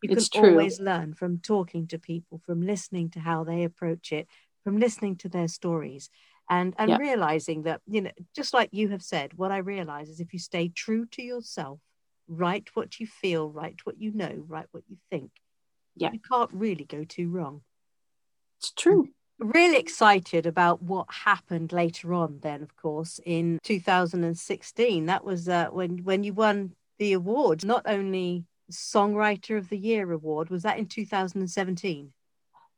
you 0.01 0.09
can 0.09 0.25
true. 0.33 0.51
always 0.51 0.79
learn 0.79 1.13
from 1.13 1.39
talking 1.39 1.87
to 1.87 1.99
people, 1.99 2.41
from 2.45 2.61
listening 2.61 3.09
to 3.11 3.19
how 3.19 3.43
they 3.43 3.63
approach 3.63 4.11
it, 4.11 4.27
from 4.63 4.79
listening 4.79 5.15
to 5.17 5.29
their 5.29 5.47
stories, 5.47 6.09
and 6.49 6.73
and 6.77 6.89
yep. 6.89 6.99
realizing 6.99 7.63
that 7.63 7.81
you 7.87 8.01
know, 8.01 8.11
just 8.35 8.53
like 8.53 8.69
you 8.73 8.89
have 8.89 9.01
said, 9.01 9.33
what 9.35 9.51
I 9.51 9.57
realize 9.57 10.09
is 10.09 10.19
if 10.19 10.33
you 10.33 10.39
stay 10.39 10.67
true 10.69 11.05
to 11.11 11.21
yourself 11.21 11.79
write 12.27 12.69
what 12.73 12.99
you 12.99 13.07
feel, 13.07 13.49
write 13.49 13.79
what 13.83 13.99
you 13.99 14.11
know, 14.11 14.43
write 14.47 14.67
what 14.71 14.83
you 14.89 14.97
think. 15.09 15.31
Yeah. 15.95 16.11
You 16.11 16.19
can't 16.19 16.51
really 16.53 16.85
go 16.85 17.03
too 17.03 17.29
wrong. 17.29 17.61
It's 18.59 18.71
true. 18.71 19.09
I'm 19.39 19.51
really 19.51 19.77
excited 19.77 20.45
about 20.45 20.81
what 20.81 21.05
happened 21.09 21.71
later 21.71 22.13
on 22.13 22.39
then 22.41 22.63
of 22.63 22.75
course 22.75 23.19
in 23.25 23.59
2016 23.63 25.05
that 25.05 25.23
was 25.23 25.47
uh, 25.47 25.67
when 25.67 25.99
when 25.99 26.23
you 26.23 26.33
won 26.33 26.73
the 26.97 27.13
award 27.13 27.63
not 27.63 27.83
only 27.85 28.45
songwriter 28.71 29.57
of 29.57 29.69
the 29.69 29.77
year 29.77 30.11
award 30.11 30.49
was 30.49 30.63
that 30.63 30.79
in 30.79 30.87
2017 30.87 32.11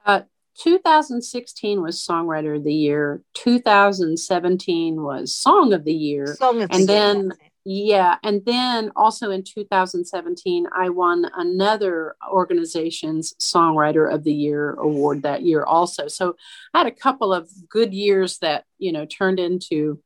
uh, 0.06 0.22
2016 0.58 1.82
was 1.82 2.06
songwriter 2.06 2.58
of 2.58 2.66
the 2.66 2.74
year 2.74 3.22
2017 3.36 5.02
was 5.02 5.34
song 5.34 5.72
of 5.72 5.86
the 5.86 5.94
year 5.94 6.36
song 6.36 6.62
of 6.62 6.70
and 6.72 6.82
the 6.82 6.88
then 6.88 7.18
year, 7.24 7.49
yeah. 7.66 8.16
And 8.24 8.44
then 8.46 8.92
also 8.96 9.32
in 9.32 9.44
2017, 9.44 10.68
I 10.76 10.90
won 10.90 11.30
another 11.36 12.16
organization's 12.32 13.34
Songwriter 13.34 14.12
of 14.12 14.24
the 14.24 14.34
Year 14.34 14.74
award 14.76 15.24
that 15.24 15.42
year 15.42 15.64
also. 15.64 16.08
So 16.08 16.36
I 16.74 16.80
had 16.80 16.88
a 16.88 16.92
couple 16.92 17.34
of 17.34 17.50
good 17.70 17.94
years 17.94 18.40
that, 18.40 18.66
you 18.78 18.92
know, 18.92 19.06
turned 19.06 19.40
into 19.40 20.02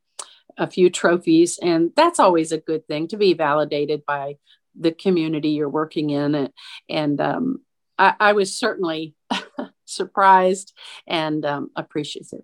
a 0.57 0.69
few 0.69 0.89
trophies. 0.89 1.60
And 1.62 1.91
that's 1.95 2.19
always 2.19 2.51
a 2.51 2.57
good 2.57 2.88
thing 2.88 3.07
to 3.10 3.17
be 3.17 3.33
validated 3.33 4.03
by 4.05 4.38
the 4.75 4.91
community 4.91 5.50
you're 5.50 5.69
working 5.69 6.10
in. 6.10 6.50
And, 6.89 7.22
um, 7.22 7.62
I, 7.98 8.15
I 8.19 8.33
was 8.33 8.57
certainly 8.57 9.15
surprised 9.86 10.74
and 11.07 11.45
um, 11.45 11.69
appreciative 11.75 12.41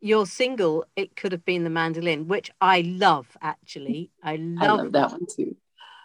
your 0.00 0.26
single 0.26 0.84
it 0.96 1.16
could 1.16 1.32
have 1.32 1.44
been 1.44 1.64
the 1.64 1.70
mandolin 1.70 2.28
which 2.28 2.50
i 2.60 2.80
love 2.82 3.36
actually. 3.42 4.10
I 4.22 4.36
love, 4.36 4.62
I 4.62 4.82
love 4.82 4.92
that 4.92 5.10
one 5.12 5.26
too. 5.34 5.56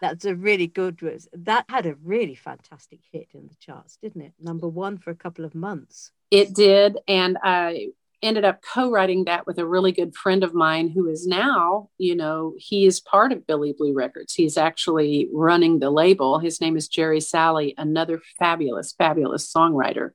That's 0.01 0.25
a 0.25 0.35
really 0.35 0.67
good 0.67 0.99
that 1.33 1.65
had 1.69 1.85
a 1.85 1.95
really 2.03 2.35
fantastic 2.35 2.99
hit 3.11 3.29
in 3.33 3.47
the 3.47 3.55
charts 3.59 3.97
didn't 4.01 4.21
it? 4.21 4.33
Number 4.39 4.67
one 4.67 4.97
for 4.97 5.11
a 5.11 5.15
couple 5.15 5.45
of 5.45 5.55
months. 5.55 6.11
It 6.31 6.53
did 6.53 6.97
and 7.07 7.37
i 7.43 7.87
ended 8.21 8.45
up 8.45 8.61
co-writing 8.61 9.25
that 9.25 9.45
with 9.45 9.59
a 9.59 9.65
really 9.65 9.91
good 9.91 10.15
friend 10.15 10.45
of 10.45 10.53
mine 10.53 10.87
who 10.87 11.09
is 11.09 11.27
now 11.27 11.89
you 11.97 12.15
know 12.15 12.53
he 12.57 12.85
is 12.85 13.01
part 13.01 13.31
of 13.31 13.45
billy 13.45 13.73
blue 13.77 13.93
records. 13.93 14.33
He's 14.33 14.57
actually 14.57 15.29
running 15.31 15.79
the 15.79 15.91
label. 15.91 16.39
His 16.39 16.59
name 16.59 16.75
is 16.77 16.87
jerry 16.87 17.19
Salley, 17.19 17.73
another 17.77 18.21
fabulous 18.39 18.93
fabulous 18.97 19.51
songwriter. 19.53 20.11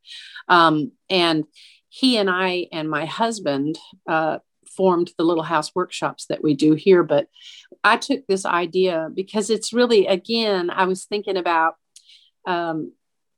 Um, 0.48 0.92
and 1.10 1.44
he 1.88 2.16
and 2.16 2.28
I 2.30 2.68
and 2.72 2.88
my 2.90 3.06
husband 3.06 3.78
uh, 4.08 4.38
formed 4.76 5.10
the 5.16 5.24
little 5.24 5.42
house 5.42 5.74
workshops 5.74 6.26
that 6.26 6.42
we 6.42 6.54
do 6.54 6.74
here. 6.74 7.02
But 7.02 7.28
I 7.82 7.96
took 7.96 8.26
this 8.26 8.44
idea 8.44 9.08
because 9.12 9.50
it's 9.50 9.72
really, 9.72 10.06
again, 10.06 10.70
I 10.70 10.84
was 10.84 11.04
thinking 11.04 11.36
about, 11.36 11.74
um, 12.46 12.92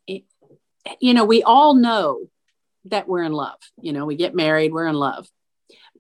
it, 0.07 0.25
you 1.01 1.15
know, 1.15 1.25
we 1.25 1.43
all 1.43 1.75
know 1.75 2.29
that 2.87 3.09
we're 3.09 3.23
in 3.23 3.33
love. 3.33 3.59
You 3.81 3.93
know, 3.93 4.07
we 4.07 4.17
get 4.17 4.35
married, 4.35 4.73
we're 4.73 4.87
in 4.87 4.97
love. 4.97 5.29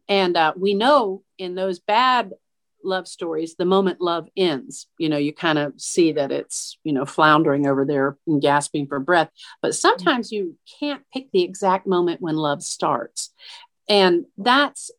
And 0.08 0.36
uh, 0.36 0.52
we 0.56 0.74
know 0.74 1.22
in 1.38 1.54
those 1.54 1.78
bad 1.78 2.32
love 2.84 3.06
stories, 3.06 3.56
the 3.56 3.64
moment 3.64 4.00
love 4.00 4.28
ends, 4.36 4.86
you 4.98 5.08
know, 5.08 5.16
you 5.16 5.32
kind 5.32 5.58
of 5.58 5.74
see 5.78 6.12
that 6.12 6.32
it's, 6.32 6.78
you 6.84 6.92
know, 6.92 7.04
floundering 7.04 7.66
over 7.66 7.84
there 7.84 8.16
and 8.26 8.42
gasping 8.42 8.86
for 8.86 8.98
breath. 8.98 9.30
But 9.62 9.74
sometimes 9.74 10.32
you 10.32 10.56
can't 10.78 11.02
pick 11.12 11.30
the 11.32 11.42
exact 11.42 11.86
moment 11.86 12.20
when 12.20 12.36
love 12.36 12.62
starts. 12.62 13.32
And 13.88 14.26
that's 14.38 14.90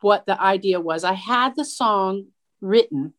what 0.00 0.26
the 0.26 0.40
idea 0.40 0.80
was. 0.80 1.04
I 1.04 1.14
had 1.14 1.56
the 1.56 1.64
song 1.64 2.26
written 2.60 3.14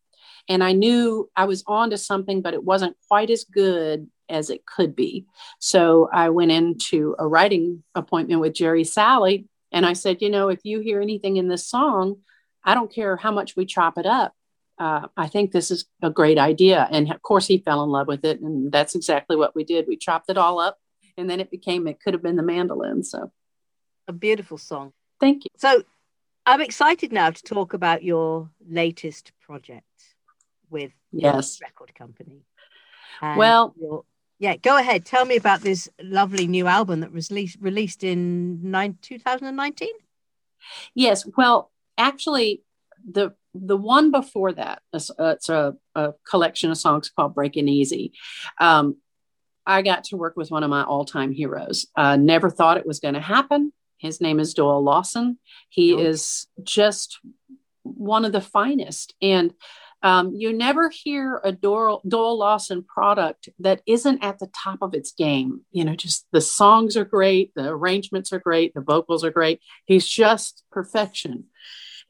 and 0.48 0.64
I 0.64 0.74
knew 0.74 1.30
I 1.36 1.46
was 1.46 1.64
onto 1.66 1.98
something, 1.98 2.42
but 2.42 2.54
it 2.54 2.64
wasn't 2.64 2.98
quite 3.08 3.30
as 3.30 3.44
good 3.44 4.10
as 4.30 4.50
it 4.50 4.66
could 4.66 4.96
be. 4.96 5.26
So 5.60 6.10
I 6.12 6.30
went 6.30 6.52
into 6.52 7.16
a 7.20 7.28
writing 7.28 7.84
appointment 7.96 8.42
with 8.42 8.54
Jerry 8.54 8.84
Salley 8.84 9.46
and 9.72 9.86
I 9.86 9.94
said, 9.94 10.22
you 10.22 10.30
know, 10.30 10.50
if 10.50 10.60
you 10.64 10.80
hear 10.80 11.02
anything 11.02 11.38
in 11.38 11.48
this 11.48 11.68
song, 11.68 12.18
I 12.64 12.74
don't 12.74 12.94
care 12.94 13.18
how 13.18 13.32
much 13.32 13.56
we 13.56 13.66
chop 13.66 13.98
it 13.98 14.06
up. 14.06 14.34
Uh, 14.78 15.08
I 15.16 15.28
think 15.28 15.52
this 15.52 15.72
is 15.72 15.86
a 16.02 16.10
great 16.10 16.38
idea. 16.38 16.88
And 16.92 17.12
of 17.12 17.22
course, 17.22 17.48
he 17.48 17.60
fell 17.60 17.84
in 17.84 17.90
love 17.90 18.08
with 18.08 18.26
it. 18.26 18.42
And 18.42 18.72
that's 18.72 18.96
exactly 18.96 19.36
what 19.36 19.56
we 19.56 19.64
did. 19.64 19.86
We 19.88 19.98
chopped 19.98 20.30
it 20.30 20.38
all 20.38 20.60
up 20.60 20.80
and 21.18 21.30
then 21.30 21.40
it 21.40 21.52
became, 21.52 21.88
it 21.88 22.00
could 22.00 22.14
have 22.14 22.24
been 22.24 22.36
the 22.36 22.44
mandolin. 22.44 23.04
So 23.04 23.32
a 24.08 24.14
beautiful 24.14 24.58
song. 24.58 24.94
Thank 25.20 25.44
you. 25.44 25.50
So 25.58 25.84
I'm 26.46 26.62
excited 26.62 27.12
now 27.12 27.30
to 27.30 27.44
talk 27.44 27.74
about 27.74 28.04
your 28.04 28.50
latest 28.68 29.32
project 29.40 29.86
with 30.70 30.92
yes 31.12 31.60
record 31.62 31.94
company. 31.94 32.46
Well, 33.22 33.76
yeah, 34.40 34.56
go 34.56 34.78
ahead. 34.78 35.06
Tell 35.06 35.26
me 35.26 35.36
about 35.36 35.62
this 35.62 35.88
lovely 36.02 36.48
new 36.48 36.66
album 36.66 37.02
that 37.02 37.12
was 37.12 37.30
released 37.30 37.58
released 37.62 38.04
in 38.04 38.72
nine, 38.72 38.98
2019. 39.02 39.90
Yes, 40.96 41.28
well, 41.38 41.71
actually 41.98 42.64
the 43.10 43.32
the 43.54 43.78
one 43.78 44.12
before 44.12 44.54
that 44.54 44.82
it's, 44.94 45.12
it's 45.20 45.50
a, 45.50 45.76
a, 45.96 46.14
collection 46.30 46.72
of 46.72 46.78
songs 46.78 47.10
called 47.10 47.36
breaking 47.36 47.68
easy. 47.68 48.14
Um, 48.60 48.98
i 49.66 49.82
got 49.82 50.06
to 50.06 50.18
work 50.18 50.36
with 50.36 50.52
one 50.52 50.64
of 50.64 50.70
my 50.70 50.84
all-time 50.84 51.32
heroes. 51.32 51.88
Uh, 51.96 52.16
never 52.16 52.50
thought 52.50 52.78
it 52.78 52.88
was 52.88 53.00
going 53.00 53.14
to 53.14 53.20
happen. 53.20 53.74
His 53.98 54.22
name 54.22 54.40
is 54.40 54.54
doyle 54.54 54.84
lawson. 54.84 55.38
He 55.70 55.94
oh. 55.94 56.00
is 56.00 56.48
just 56.64 57.20
one 57.84 58.26
of 58.26 58.32
the 58.32 58.42
finest. 58.42 59.14
And 59.22 59.54
um, 60.04 60.34
you 60.36 60.54
never 60.54 60.90
hear 60.90 61.40
a 61.44 61.52
Doyle, 61.52 62.02
Lawson 62.04 62.84
product 62.84 63.50
that 63.60 63.82
isn't 63.86 64.24
at 64.24 64.40
the 64.40 64.50
top 64.64 64.80
of 64.82 64.94
its 64.94 65.12
game. 65.12 65.62
You 65.72 65.86
know, 65.86 65.96
just 65.96 66.26
the 66.32 66.42
songs 66.42 66.98
are 66.98 67.06
great, 67.06 67.54
the 67.56 67.70
arrangements 67.70 68.34
are 68.34 68.40
great, 68.40 68.74
the 68.74 68.82
vocals 68.82 69.24
are 69.24 69.32
great. 69.32 69.62
He's 69.86 70.08
just 70.08 70.64
perfection. 70.72 71.46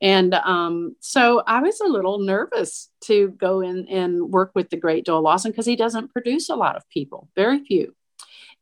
And 0.02 0.34
um, 0.34 0.96
so 1.00 1.44
I 1.46 1.62
was 1.62 1.80
a 1.80 1.88
little 1.88 2.20
nervous 2.20 2.90
to 3.06 3.30
go 3.30 3.62
in 3.62 3.88
and 3.88 4.32
work 4.32 4.52
with 4.56 4.70
the 4.70 4.78
great 4.78 5.06
Doyle 5.06 5.22
Lawson 5.22 5.52
because 5.52 5.68
he 5.68 5.76
doesn't 5.76 6.12
produce 6.12 6.50
a 6.50 6.56
lot 6.56 6.76
of 6.76 6.90
people, 6.90 7.30
very 7.36 7.64
few. 7.64 7.94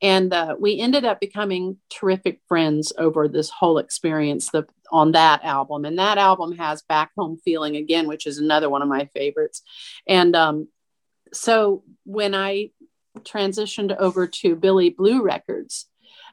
And 0.02 0.34
uh, 0.34 0.56
we 0.60 0.80
ended 0.80 1.06
up 1.06 1.20
becoming 1.20 1.78
terrific 1.90 2.42
friends 2.48 2.94
over 2.98 3.28
this 3.28 3.50
whole 3.50 3.78
experience 3.78 4.50
the, 4.50 4.66
on 4.92 5.12
that 5.12 5.44
album. 5.44 5.86
And 5.86 6.00
that 6.00 6.18
album 6.18 6.58
has 6.58 6.82
Back 6.84 7.12
Home 7.18 7.38
Feeling 7.44 7.76
Again, 7.76 8.08
which 8.08 8.26
is 8.26 8.38
another 8.38 8.70
one 8.70 8.82
of 8.82 8.88
my 8.88 9.10
favorites. 9.14 9.62
And 10.08 10.36
um, 10.36 10.68
so 11.34 11.84
when 12.06 12.34
I 12.34 12.72
transitioned 13.20 13.96
over 13.98 14.28
to 14.28 14.56
Billy 14.56 14.90
Blue 14.90 15.22
Records, 15.22 15.88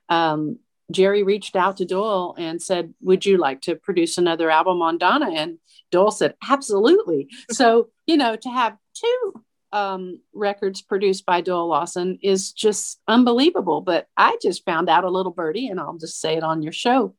um, 0.09 0.59
Jerry 0.93 1.25
reached 1.25 1.57
out 1.57 1.79
to 1.79 1.85
Doyle 1.85 2.35
and 2.39 2.63
said, 2.63 2.95
Would 3.01 3.27
you 3.27 3.39
like 3.39 3.63
to 3.63 3.75
produce 3.75 4.19
another 4.19 4.51
album 4.51 4.83
on 4.83 4.99
Donna? 4.99 5.31
And 5.33 5.59
Doyle 5.91 6.13
said, 6.13 6.35
Absolutely. 6.49 7.29
so, 7.51 7.89
you 8.07 8.17
know, 8.17 8.37
to 8.37 8.49
have 8.49 8.77
two 8.95 9.45
um, 9.73 10.21
records 10.35 10.83
produced 10.83 11.27
by 11.27 11.41
Doyle 11.41 11.69
Lawson 11.69 12.19
is 12.23 12.53
just 12.53 13.01
unbelievable. 13.09 13.81
But 13.81 14.07
I 14.17 14.39
just 14.43 14.65
found 14.65 14.89
out 14.89 15.05
a 15.05 15.11
little 15.11 15.33
birdie, 15.33 15.69
and 15.69 15.81
I'll 15.81 15.99
just 15.99 16.21
say 16.21 16.37
it 16.37 16.43
on 16.43 16.63
your 16.63 16.73
show. 16.73 17.15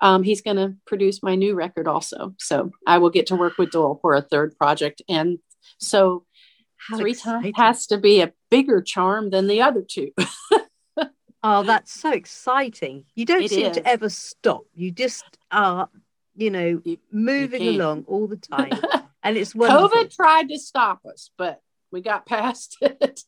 Um, 0.00 0.22
he's 0.22 0.42
going 0.42 0.56
to 0.56 0.74
produce 0.86 1.22
my 1.22 1.34
new 1.34 1.54
record 1.54 1.88
also. 1.88 2.34
So 2.38 2.70
I 2.86 2.98
will 2.98 3.10
get 3.10 3.26
to 3.28 3.36
work 3.36 3.58
with 3.58 3.70
Doyle 3.70 3.98
for 4.00 4.14
a 4.14 4.22
third 4.22 4.56
project. 4.56 5.02
And 5.08 5.38
so 5.78 6.24
How 6.76 6.98
three 6.98 7.14
times 7.14 7.52
has 7.56 7.86
to 7.88 7.98
be 7.98 8.20
a 8.20 8.32
bigger 8.50 8.80
charm 8.80 9.30
than 9.30 9.48
the 9.48 9.62
other 9.62 9.82
two. 9.82 10.12
Oh, 11.48 11.62
that's 11.62 11.92
so 11.92 12.10
exciting. 12.10 13.04
You 13.14 13.24
don't 13.24 13.44
it 13.44 13.50
seem 13.50 13.66
is. 13.66 13.76
to 13.76 13.86
ever 13.86 14.08
stop. 14.08 14.62
You 14.74 14.90
just 14.90 15.24
are, 15.52 15.88
you 16.34 16.50
know, 16.50 16.80
you, 16.84 16.98
moving 17.12 17.62
you 17.62 17.70
along 17.70 18.04
all 18.08 18.26
the 18.26 18.36
time. 18.52 18.72
And 19.22 19.36
it's 19.36 19.54
wonderful. 19.54 19.90
COVID 19.90 20.12
tried 20.12 20.48
to 20.48 20.58
stop 20.58 21.06
us, 21.06 21.30
but 21.38 21.60
we 21.96 22.02
got 22.02 22.26
past 22.26 22.76
it. 22.82 23.22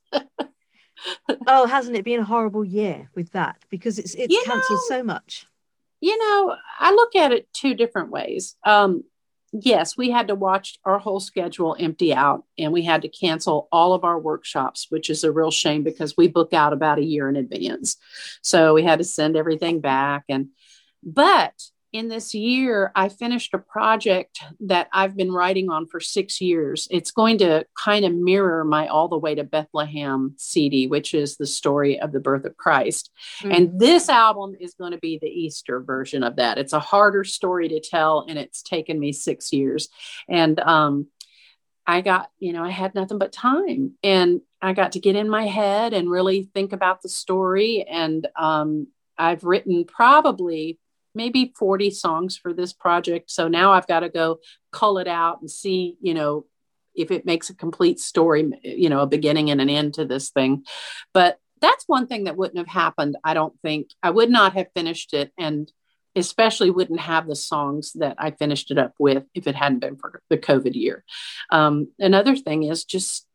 oh, 1.47 1.67
hasn't 1.67 1.97
it 1.97 2.05
been 2.05 2.21
a 2.21 2.25
horrible 2.25 2.65
year 2.65 3.11
with 3.15 3.33
that? 3.33 3.57
Because 3.71 3.99
it's 3.99 4.15
it's 4.15 4.33
you 4.33 4.43
cancelled 4.45 4.81
so 4.89 5.03
much. 5.03 5.47
You 6.01 6.19
know, 6.19 6.55
I 6.79 6.93
look 6.93 7.17
at 7.17 7.33
it 7.33 7.51
two 7.55 7.75
different 7.75 8.11
ways. 8.11 8.57
Um, 8.65 9.05
yes, 9.53 9.97
we 9.97 10.11
had 10.11 10.29
to 10.29 10.35
watch 10.35 10.79
our 10.85 10.99
whole 10.99 11.19
schedule 11.19 11.75
empty 11.81 12.13
out 12.13 12.45
and 12.59 12.73
we 12.73 12.83
had 12.83 13.03
to 13.03 13.09
cancel 13.09 13.69
all 13.73 13.95
of 13.95 14.05
our 14.05 14.21
workshops, 14.21 14.87
which 14.91 15.09
is 15.09 15.25
a 15.25 15.33
real 15.33 15.51
shame 15.51 15.83
because 15.83 16.15
we 16.15 16.29
book 16.29 16.53
out 16.53 16.75
about 16.75 16.99
a 16.99 17.05
year 17.05 17.29
in 17.29 17.37
advance. 17.37 17.97
So 18.43 18.75
we 18.75 18.83
had 18.83 18.99
to 18.99 19.05
send 19.05 19.35
everything 19.35 19.81
back. 19.81 20.25
And, 20.29 20.49
but 21.03 21.55
in 21.93 22.09
this 22.09 22.35
year, 22.35 22.93
I 22.95 23.09
finished 23.09 23.55
a 23.55 23.59
project 23.59 24.41
that 24.61 24.89
I've 24.93 25.17
been 25.17 25.33
writing 25.33 25.71
on 25.71 25.87
for 25.87 26.01
six 26.01 26.41
years. 26.41 26.87
It's 26.91 27.11
going 27.11 27.39
to 27.39 27.65
kind 27.83 28.05
of 28.05 28.15
mirror 28.15 28.65
my 28.65 28.89
All 28.89 29.09
the 29.09 29.19
Way 29.19 29.35
to 29.37 29.45
Bethlehem 29.45 30.35
CD, 30.37 30.87
which 30.87 31.15
is 31.15 31.37
the 31.37 31.47
story 31.47 31.99
of 31.99 32.13
the 32.13 32.21
birth 32.21 32.45
of 32.45 32.57
Christ. 32.57 33.11
Mm-hmm. 33.41 33.53
And 33.53 33.81
this 33.81 34.09
album 34.09 34.55
is 34.61 34.75
going 34.75 34.93
to 34.93 34.99
be 34.99 35.19
the 35.21 35.29
Easter 35.29 35.81
version 35.81 36.23
of 36.23 36.37
that. 36.37 36.59
It's 36.59 36.75
a 36.75 36.81
harder 36.81 37.25
story 37.25 37.69
to 37.69 37.81
tell, 37.81 38.27
and 38.29 38.39
it's 38.39 38.63
taken 38.63 38.99
me 38.99 39.13
six 39.13 39.53
years. 39.53 39.89
And, 40.29 40.61
um, 40.61 41.07
I 41.87 42.03
got, 42.03 42.31
you 42.39 42.53
know, 42.53 42.63
I 42.63 42.69
had 42.69 42.95
nothing 42.95 43.17
but 43.17 43.33
time 43.33 43.93
and 44.03 44.43
I 44.61 44.75
got 44.75 44.93
to 44.93 45.01
get 45.01 45.17
in 45.17 45.31
my 45.31 45.47
head 45.47 45.95
and 45.95 46.11
really 46.11 46.51
think 46.53 46.75
about 46.75 47.01
the 47.01 47.09
story. 47.09 47.83
And 47.89 48.29
um, 48.37 48.89
I've 49.17 49.43
written 49.43 49.87
probably 49.87 50.79
maybe 51.15 51.53
40 51.57 51.91
songs 51.91 52.37
for 52.37 52.53
this 52.53 52.73
project. 52.73 53.31
So 53.31 53.49
now 53.49 53.73
I've 53.73 53.87
got 53.87 54.01
to 54.01 54.09
go 54.09 54.39
cull 54.73 54.99
it 54.99 55.09
out 55.09 55.41
and 55.41 55.51
see, 55.51 55.97
you 56.01 56.15
know, 56.15 56.47
if 56.95 57.11
it 57.11 57.27
makes 57.27 57.49
a 57.51 57.55
complete 57.55 58.01
story, 58.01 58.51
you 58.63 58.89
know, 58.89 59.01
a 59.01 59.07
beginning 59.07 59.51
and 59.51 59.61
an 59.61 59.71
end 59.71 59.95
to 59.95 60.05
this 60.05 60.31
thing. 60.31 60.65
But 61.15 61.39
that's 61.61 61.85
one 61.87 62.07
thing 62.07 62.25
that 62.25 62.37
wouldn't 62.37 62.59
have 62.59 62.69
happened. 62.69 63.17
I 63.25 63.35
don't 63.35 63.59
think 63.63 63.91
I 64.03 64.11
would 64.11 64.31
not 64.31 64.55
have 64.55 64.69
finished 64.75 65.15
it 65.15 65.33
and 65.39 65.71
especially 66.17 66.71
wouldn't 66.71 67.01
have 67.01 67.27
the 67.27 67.37
songs 67.37 67.93
that 67.95 68.17
I 68.19 68.33
finished 68.33 68.71
it 68.71 68.79
up 68.79 68.95
with 68.99 69.25
if 69.35 69.47
it 69.47 69.55
hadn't 69.55 69.81
been 69.81 69.97
for 69.97 70.21
the 70.29 70.39
COVID 70.39 70.75
year. 70.75 71.05
Um, 71.51 71.89
another 71.99 72.37
thing 72.37 72.65
is 72.65 72.85
just 72.85 73.27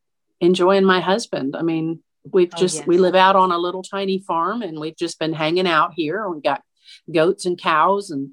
enjoying 0.42 0.84
my 0.84 1.00
husband. 1.00 1.56
I 1.56 1.62
mean, 1.62 2.02
we've 2.30 2.52
oh, 2.54 2.58
just, 2.58 2.80
yes. 2.80 2.88
we 2.88 2.98
live 2.98 3.16
out 3.16 3.36
on 3.36 3.52
a 3.52 3.58
little 3.58 3.84
tiny 3.84 4.20
farm 4.20 4.62
and 4.62 4.80
we've 4.80 4.98
just 4.98 5.20
been 5.20 5.34
hanging 5.34 5.68
out 5.68 5.94
here. 5.96 6.28
We 6.30 6.42
got 6.42 6.62
goats 7.12 7.46
and 7.46 7.58
cows 7.58 8.10
and 8.10 8.32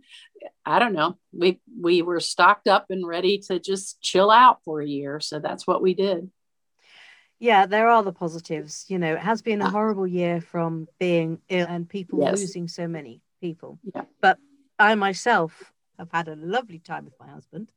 I 0.64 0.78
don't 0.78 0.92
know. 0.92 1.18
We 1.32 1.60
we 1.80 2.02
were 2.02 2.20
stocked 2.20 2.68
up 2.68 2.86
and 2.90 3.06
ready 3.06 3.38
to 3.48 3.58
just 3.58 4.00
chill 4.00 4.30
out 4.30 4.62
for 4.64 4.80
a 4.80 4.86
year. 4.86 5.20
So 5.20 5.38
that's 5.38 5.66
what 5.66 5.82
we 5.82 5.94
did. 5.94 6.30
Yeah, 7.38 7.66
there 7.66 7.88
are 7.88 8.02
the 8.02 8.12
positives. 8.12 8.84
You 8.88 8.98
know, 8.98 9.14
it 9.14 9.20
has 9.20 9.42
been 9.42 9.62
a 9.62 9.66
ah. 9.66 9.70
horrible 9.70 10.06
year 10.06 10.40
from 10.40 10.86
being 10.98 11.40
ill 11.48 11.66
and 11.68 11.88
people 11.88 12.20
yes. 12.20 12.38
losing 12.38 12.68
so 12.68 12.86
many 12.86 13.22
people. 13.40 13.78
Yeah. 13.94 14.02
But 14.20 14.38
I 14.78 14.94
myself 14.94 15.72
have 15.98 16.10
had 16.12 16.28
a 16.28 16.36
lovely 16.36 16.78
time 16.78 17.06
with 17.06 17.14
my 17.18 17.28
husband. 17.28 17.70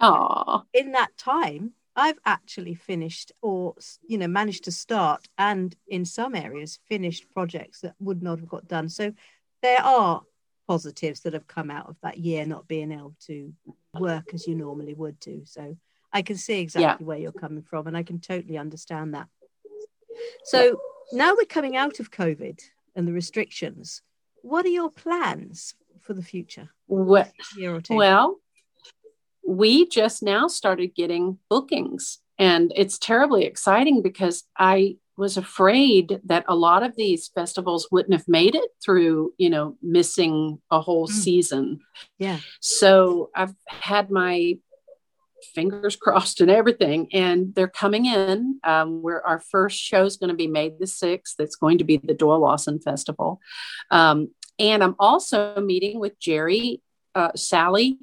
Oh. 0.00 0.62
In 0.72 0.92
that 0.92 1.16
time, 1.18 1.72
I've 1.94 2.18
actually 2.24 2.74
finished 2.74 3.32
or 3.42 3.74
you 4.06 4.16
know 4.16 4.28
managed 4.28 4.64
to 4.64 4.72
start 4.72 5.28
and 5.36 5.76
in 5.88 6.04
some 6.04 6.34
areas 6.34 6.78
finished 6.88 7.30
projects 7.30 7.80
that 7.80 7.94
would 7.98 8.22
not 8.22 8.40
have 8.40 8.48
got 8.48 8.68
done. 8.68 8.88
So 8.88 9.12
there 9.62 9.82
are 9.82 10.22
positives 10.70 11.22
that 11.22 11.32
have 11.32 11.48
come 11.48 11.68
out 11.68 11.88
of 11.88 11.96
that 12.00 12.16
year 12.16 12.46
not 12.46 12.68
being 12.68 12.92
able 12.92 13.16
to 13.18 13.52
work 13.98 14.32
as 14.32 14.46
you 14.46 14.54
normally 14.54 14.94
would 14.94 15.18
do. 15.18 15.42
So 15.44 15.76
I 16.12 16.22
can 16.22 16.36
see 16.36 16.60
exactly 16.60 17.02
yeah. 17.02 17.08
where 17.08 17.18
you're 17.18 17.32
coming 17.32 17.64
from 17.64 17.88
and 17.88 17.96
I 17.96 18.04
can 18.04 18.20
totally 18.20 18.56
understand 18.56 19.14
that. 19.14 19.26
So 20.44 20.80
now 21.10 21.34
we're 21.36 21.46
coming 21.46 21.74
out 21.74 21.98
of 21.98 22.12
COVID 22.12 22.60
and 22.94 23.08
the 23.08 23.12
restrictions. 23.12 24.02
What 24.42 24.64
are 24.64 24.68
your 24.68 24.92
plans 24.92 25.74
for 26.02 26.14
the 26.14 26.22
future? 26.22 26.68
What, 26.86 27.32
well, 27.90 28.36
we 29.44 29.88
just 29.88 30.22
now 30.22 30.46
started 30.46 30.94
getting 30.94 31.38
bookings 31.48 32.20
and 32.40 32.72
it's 32.74 32.98
terribly 32.98 33.44
exciting 33.44 34.00
because 34.00 34.44
I 34.58 34.96
was 35.14 35.36
afraid 35.36 36.20
that 36.24 36.46
a 36.48 36.56
lot 36.56 36.82
of 36.82 36.96
these 36.96 37.28
festivals 37.28 37.86
wouldn't 37.92 38.14
have 38.14 38.26
made 38.26 38.54
it 38.54 38.70
through, 38.82 39.34
you 39.36 39.50
know, 39.50 39.76
missing 39.82 40.58
a 40.70 40.80
whole 40.80 41.06
mm. 41.06 41.12
season. 41.12 41.80
Yeah. 42.18 42.38
So 42.60 43.28
I've 43.36 43.52
had 43.66 44.10
my 44.10 44.58
fingers 45.54 45.96
crossed 46.00 46.40
and 46.40 46.50
everything, 46.50 47.08
and 47.12 47.54
they're 47.54 47.68
coming 47.68 48.06
in. 48.06 48.58
Um, 48.64 49.02
where 49.02 49.24
our 49.26 49.40
first 49.40 49.78
show 49.78 50.06
is 50.06 50.16
going 50.16 50.30
to 50.30 50.34
be 50.34 50.46
May 50.46 50.70
the 50.70 50.86
6th. 50.86 51.34
It's 51.38 51.56
going 51.56 51.76
to 51.76 51.84
be 51.84 51.98
the 51.98 52.14
Doyle 52.14 52.40
Lawson 52.40 52.80
Festival. 52.80 53.38
Um, 53.90 54.30
and 54.58 54.82
I'm 54.82 54.96
also 54.98 55.60
meeting 55.60 56.00
with 56.00 56.18
Jerry, 56.18 56.80
uh, 57.14 57.32
Salley, 57.32 57.98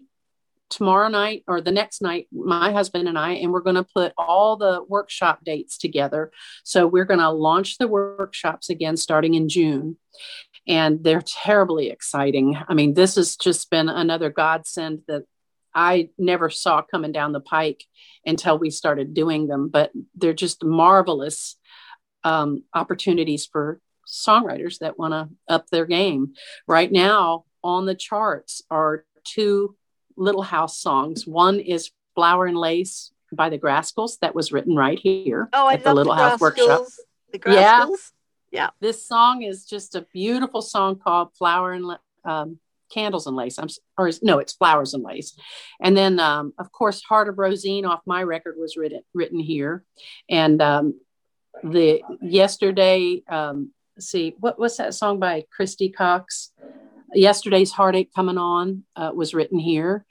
tomorrow 0.69 1.07
night 1.07 1.43
or 1.47 1.61
the 1.61 1.71
next 1.71 2.01
night, 2.01 2.27
my 2.31 2.71
husband 2.71 3.07
and 3.07 3.17
I, 3.17 3.33
and 3.33 3.51
we're 3.51 3.61
going 3.61 3.75
to 3.75 3.87
put 3.95 4.13
all 4.17 4.57
the 4.57 4.83
workshop 4.87 5.43
dates 5.43 5.77
together. 5.77 6.31
So 6.63 6.87
we're 6.87 7.05
going 7.05 7.19
to 7.19 7.29
launch 7.29 7.77
the 7.77 7.87
workshops 7.87 8.69
again 8.69 8.97
starting 8.97 9.35
in 9.35 9.49
June. 9.49 9.97
And 10.67 11.03
they're 11.03 11.21
terribly 11.21 11.89
exciting. 11.89 12.57
I 12.67 12.73
mean, 12.73 12.93
this 12.93 13.15
has 13.15 13.37
just 13.37 13.69
been 13.69 13.87
another 13.87 14.29
godsend 14.29 15.03
that 15.07 15.23
I 15.73 16.09
never 16.17 16.49
saw 16.49 16.81
coming 16.81 17.11
down 17.11 17.31
the 17.31 17.39
pike 17.39 17.85
until 18.25 18.57
we 18.57 18.69
started 18.69 19.13
doing 19.13 19.47
them, 19.47 19.69
but 19.69 19.91
they're 20.15 20.33
just 20.33 20.65
marvelous 20.65 21.55
um, 22.23 22.63
opportunities 22.73 23.45
for 23.45 23.79
songwriters 24.05 24.79
that 24.79 24.99
want 24.99 25.13
to 25.13 25.29
up 25.47 25.67
their 25.67 25.85
game. 25.85 26.33
Right 26.67 26.91
now, 26.91 27.45
on 27.63 27.85
the 27.85 27.95
charts 27.95 28.61
are 28.69 29.05
two 29.23 29.76
Little 30.17 30.41
House 30.41 30.77
songs. 30.79 31.25
One 31.25 31.59
is 31.59 31.91
Flower 32.15 32.45
and 32.45 32.57
Lace 32.57 33.11
by 33.31 33.49
the 33.49 33.59
Grascals 33.59 34.19
that 34.19 34.35
was 34.35 34.51
written 34.51 34.75
right 34.75 34.99
here 34.99 35.49
oh, 35.53 35.67
I 35.67 35.73
at 35.73 35.83
the 35.83 35.93
Little 35.93 36.15
the 36.15 36.21
House 36.21 36.39
Workshop. 36.39 36.85
The 37.31 37.39
Grascals. 37.39 38.11
Yeah. 38.51 38.63
yeah. 38.63 38.69
This 38.79 39.05
song 39.07 39.43
is 39.43 39.65
just 39.65 39.95
a 39.95 40.01
beautiful 40.13 40.61
song 40.61 40.99
called 40.99 41.35
Flower 41.35 41.73
and 41.73 41.97
um, 42.25 42.59
Candles 42.89 43.27
and 43.27 43.35
Lace. 43.35 43.57
I'm 43.57 43.67
or 43.97 44.09
no, 44.21 44.39
it's 44.39 44.53
Flowers 44.53 44.93
and 44.93 45.03
Lace. 45.03 45.37
And 45.81 45.95
then 45.95 46.19
um, 46.19 46.53
of 46.57 46.71
course 46.71 47.03
Heart 47.03 47.29
of 47.29 47.37
Rosine 47.37 47.85
off 47.85 48.01
my 48.05 48.23
record 48.23 48.55
was 48.57 48.77
written 48.77 49.01
written 49.13 49.39
here. 49.39 49.83
And 50.29 50.61
um, 50.61 50.99
the 51.63 52.01
yesterday 52.21 53.23
um, 53.27 53.71
see 53.99 54.35
what 54.39 54.59
was 54.59 54.77
that 54.77 54.93
song 54.93 55.19
by 55.19 55.45
Christy 55.51 55.89
Cox? 55.89 56.51
Yesterday's 57.13 57.71
Heartache 57.71 58.11
Coming 58.13 58.37
On 58.37 58.83
uh, 58.95 59.11
was 59.13 59.33
written 59.33 59.59
here. 59.59 60.05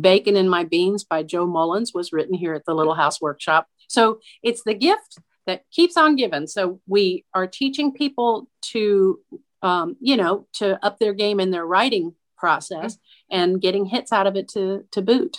Bacon 0.00 0.36
and 0.36 0.50
My 0.50 0.64
Beans 0.64 1.04
by 1.04 1.22
Joe 1.22 1.46
Mullins 1.46 1.92
was 1.94 2.12
written 2.12 2.34
here 2.34 2.54
at 2.54 2.64
the 2.64 2.74
Little 2.74 2.94
House 2.94 3.20
Workshop. 3.20 3.66
So 3.88 4.20
it's 4.42 4.62
the 4.64 4.74
gift 4.74 5.18
that 5.46 5.64
keeps 5.70 5.96
on 5.96 6.16
giving. 6.16 6.46
So 6.46 6.80
we 6.86 7.24
are 7.34 7.46
teaching 7.46 7.92
people 7.92 8.48
to, 8.72 9.20
um, 9.62 9.96
you 10.00 10.16
know, 10.16 10.46
to 10.54 10.84
up 10.84 10.98
their 10.98 11.14
game 11.14 11.40
in 11.40 11.50
their 11.50 11.66
writing 11.66 12.14
process 12.36 12.98
and 13.30 13.60
getting 13.60 13.84
hits 13.84 14.12
out 14.12 14.26
of 14.26 14.36
it 14.36 14.48
to 14.48 14.84
to 14.92 15.02
boot. 15.02 15.38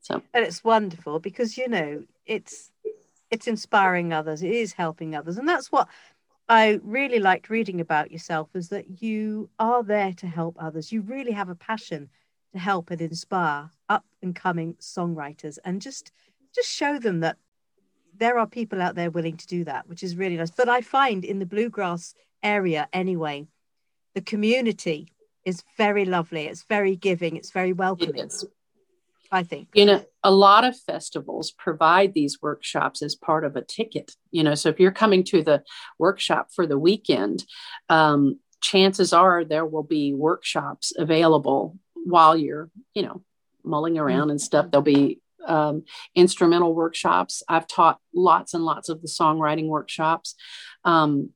So 0.00 0.22
and 0.32 0.44
it's 0.44 0.64
wonderful 0.64 1.18
because 1.18 1.58
you 1.58 1.68
know 1.68 2.04
it's 2.24 2.70
it's 3.30 3.46
inspiring 3.46 4.12
others, 4.12 4.42
it 4.42 4.52
is 4.52 4.72
helping 4.72 5.14
others, 5.14 5.36
and 5.36 5.48
that's 5.48 5.70
what 5.70 5.88
I 6.48 6.80
really 6.82 7.18
liked 7.18 7.50
reading 7.50 7.80
about 7.80 8.10
yourself 8.10 8.48
is 8.54 8.70
that 8.70 9.02
you 9.02 9.50
are 9.58 9.82
there 9.82 10.14
to 10.14 10.26
help 10.26 10.56
others. 10.58 10.90
You 10.90 11.02
really 11.02 11.32
have 11.32 11.50
a 11.50 11.54
passion 11.54 12.08
to 12.52 12.58
help 12.58 12.90
and 12.90 13.00
inspire 13.00 13.70
up 13.88 14.04
and 14.22 14.34
coming 14.34 14.74
songwriters 14.74 15.58
and 15.64 15.82
just 15.82 16.10
just 16.54 16.70
show 16.70 16.98
them 16.98 17.20
that 17.20 17.36
there 18.16 18.38
are 18.38 18.46
people 18.46 18.80
out 18.80 18.94
there 18.94 19.10
willing 19.10 19.36
to 19.36 19.46
do 19.46 19.64
that, 19.64 19.88
which 19.88 20.02
is 20.02 20.16
really 20.16 20.36
nice. 20.36 20.50
But 20.50 20.68
I 20.68 20.80
find 20.80 21.24
in 21.24 21.38
the 21.38 21.46
bluegrass 21.46 22.14
area 22.42 22.88
anyway, 22.92 23.46
the 24.14 24.22
community 24.22 25.12
is 25.44 25.62
very 25.76 26.06
lovely. 26.06 26.46
It's 26.46 26.62
very 26.62 26.96
giving. 26.96 27.36
It's 27.36 27.50
very 27.50 27.72
welcoming. 27.74 28.30
I 29.30 29.42
think. 29.42 29.68
You 29.74 29.84
know, 29.84 30.04
a 30.22 30.30
lot 30.30 30.64
of 30.64 30.78
festivals 30.78 31.50
provide 31.50 32.14
these 32.14 32.40
workshops 32.40 33.02
as 33.02 33.14
part 33.14 33.44
of 33.44 33.56
a 33.56 33.62
ticket. 33.62 34.12
You 34.30 34.42
know, 34.42 34.54
so 34.54 34.68
if 34.68 34.80
you're 34.80 34.92
coming 34.92 35.24
to 35.24 35.42
the 35.42 35.62
workshop 35.98 36.48
for 36.54 36.66
the 36.66 36.78
weekend, 36.78 37.44
um, 37.88 38.38
chances 38.60 39.12
are 39.12 39.44
there 39.44 39.66
will 39.66 39.82
be 39.82 40.14
workshops 40.14 40.92
available 40.96 41.78
while 41.94 42.36
you're, 42.36 42.70
you 42.94 43.02
know, 43.02 43.22
mulling 43.64 43.98
around 43.98 44.30
and 44.30 44.40
stuff. 44.40 44.70
There'll 44.70 44.82
be 44.82 45.20
um, 45.46 45.84
instrumental 46.14 46.74
workshops. 46.74 47.42
I've 47.48 47.66
taught 47.66 47.98
lots 48.14 48.54
and 48.54 48.64
lots 48.64 48.88
of 48.88 49.02
the 49.02 49.08
songwriting 49.08 49.68
workshops. 49.68 50.34
Um, 50.84 51.30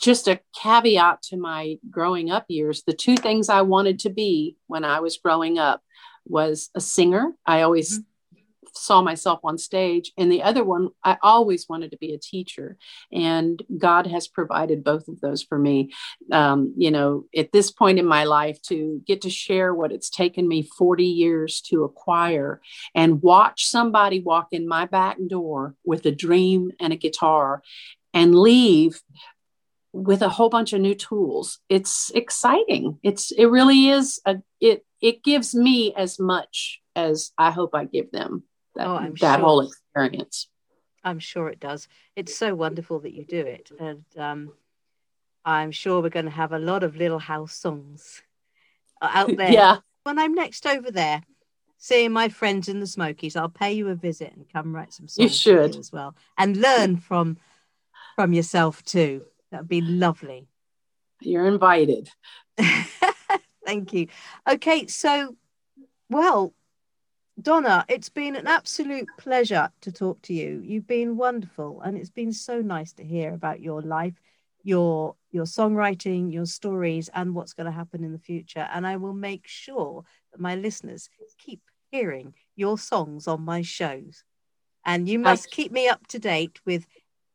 just 0.00 0.28
a 0.28 0.40
caveat 0.60 1.22
to 1.22 1.36
my 1.36 1.78
growing 1.88 2.30
up 2.30 2.46
years 2.48 2.82
the 2.82 2.92
two 2.92 3.16
things 3.16 3.48
I 3.48 3.62
wanted 3.62 4.00
to 4.00 4.10
be 4.10 4.56
when 4.66 4.84
I 4.84 5.00
was 5.00 5.18
growing 5.18 5.58
up 5.58 5.82
was 6.28 6.70
a 6.74 6.80
singer. 6.80 7.32
I 7.46 7.62
always 7.62 7.98
mm-hmm. 7.98 8.68
saw 8.74 9.02
myself 9.02 9.40
on 9.44 9.58
stage. 9.58 10.12
And 10.16 10.30
the 10.30 10.42
other 10.42 10.64
one 10.64 10.88
i 11.04 11.16
always 11.22 11.68
wanted 11.68 11.90
to 11.90 11.98
be 11.98 12.14
a 12.14 12.18
teacher. 12.18 12.76
And 13.12 13.62
god 13.76 14.06
has 14.06 14.28
provided 14.28 14.84
both 14.84 15.08
of 15.08 15.20
those 15.20 15.42
for 15.42 15.58
me. 15.58 15.92
Um, 16.32 16.74
you 16.76 16.90
know 16.90 17.24
at 17.36 17.52
this 17.52 17.70
point 17.70 17.98
in 17.98 18.06
my 18.06 18.24
life 18.24 18.60
to 18.62 19.02
get 19.06 19.22
to 19.22 19.30
share 19.30 19.74
what 19.74 19.92
it's 19.92 20.10
taken 20.10 20.46
me 20.46 20.62
40 20.62 21.04
years 21.04 21.60
to 21.62 21.84
acquire 21.84 22.60
and 22.94 23.22
watch 23.22 23.66
somebody 23.66 24.20
walk 24.20 24.48
in 24.52 24.68
my 24.68 24.86
back 24.86 25.16
door 25.26 25.74
with 25.84 26.06
a 26.06 26.12
dream 26.12 26.72
and 26.80 26.92
a 26.92 26.96
guitar 26.96 27.62
and 28.14 28.34
leave 28.34 29.00
with 29.92 30.22
a 30.22 30.28
whole 30.28 30.48
bunch 30.48 30.72
of 30.72 30.80
new 30.80 30.94
tools. 30.94 31.58
It's 31.68 32.10
exciting. 32.14 32.98
It's 33.02 33.30
it 33.30 33.46
really 33.46 33.88
is 33.88 34.20
a 34.24 34.36
it 34.60 34.84
it 35.00 35.22
gives 35.22 35.54
me 35.54 35.94
as 35.94 36.18
much 36.18 36.80
as 36.96 37.32
i 37.38 37.50
hope 37.50 37.74
i 37.74 37.84
give 37.84 38.10
them 38.10 38.42
that, 38.78 38.86
oh, 38.86 38.96
I'm 38.96 39.14
that 39.20 39.36
sure. 39.36 39.44
whole 39.44 39.60
experience. 39.60 40.48
I'm 41.02 41.18
sure 41.18 41.48
it 41.48 41.58
does. 41.58 41.88
It's 42.16 42.36
so 42.36 42.54
wonderful 42.54 43.00
that 43.00 43.12
you 43.12 43.24
do 43.24 43.40
it. 43.40 43.70
And 43.78 44.04
um, 44.16 44.52
i'm 45.44 45.70
sure 45.70 46.02
we're 46.02 46.10
going 46.10 46.24
to 46.26 46.30
have 46.30 46.52
a 46.52 46.58
lot 46.58 46.82
of 46.82 46.96
little 46.96 47.18
house 47.18 47.54
songs 47.54 48.22
out 49.02 49.36
there. 49.36 49.52
Yeah. 49.52 49.78
When 50.04 50.18
i'm 50.18 50.34
next 50.34 50.66
over 50.66 50.90
there 50.90 51.22
seeing 51.78 52.12
my 52.12 52.28
friends 52.28 52.68
in 52.68 52.80
the 52.80 52.86
smokies 52.86 53.36
i'll 53.36 53.48
pay 53.48 53.72
you 53.72 53.88
a 53.88 53.94
visit 53.94 54.32
and 54.34 54.44
come 54.52 54.74
write 54.74 54.92
some 54.92 55.06
songs 55.06 55.18
you 55.18 55.28
should. 55.28 55.76
as 55.76 55.92
well. 55.92 56.14
And 56.36 56.56
learn 56.56 56.96
from 56.96 57.36
from 58.16 58.32
yourself 58.32 58.82
too. 58.84 59.24
That'd 59.50 59.68
be 59.68 59.80
lovely. 59.80 60.48
You're 61.20 61.46
invited. 61.46 62.10
Thank 63.68 63.92
you. 63.92 64.06
Okay, 64.50 64.86
so, 64.86 65.36
well, 66.08 66.54
Donna, 67.38 67.84
it's 67.86 68.08
been 68.08 68.34
an 68.34 68.46
absolute 68.46 69.06
pleasure 69.18 69.68
to 69.82 69.92
talk 69.92 70.22
to 70.22 70.32
you. 70.32 70.62
You've 70.64 70.86
been 70.86 71.18
wonderful, 71.18 71.82
and 71.82 71.98
it's 71.98 72.08
been 72.08 72.32
so 72.32 72.62
nice 72.62 72.94
to 72.94 73.04
hear 73.04 73.34
about 73.34 73.60
your 73.60 73.82
life, 73.82 74.14
your 74.62 75.16
your 75.30 75.44
songwriting, 75.44 76.32
your 76.32 76.46
stories, 76.46 77.10
and 77.12 77.34
what's 77.34 77.52
going 77.52 77.66
to 77.66 77.70
happen 77.70 78.04
in 78.04 78.12
the 78.12 78.18
future. 78.18 78.66
And 78.72 78.86
I 78.86 78.96
will 78.96 79.12
make 79.12 79.46
sure 79.46 80.02
that 80.32 80.40
my 80.40 80.56
listeners 80.56 81.10
keep 81.36 81.60
hearing 81.90 82.32
your 82.56 82.78
songs 82.78 83.28
on 83.28 83.42
my 83.42 83.60
shows. 83.60 84.24
And 84.86 85.06
you 85.06 85.18
must 85.18 85.48
I... 85.48 85.54
keep 85.54 85.72
me 85.72 85.88
up 85.88 86.06
to 86.06 86.18
date 86.18 86.58
with 86.64 86.86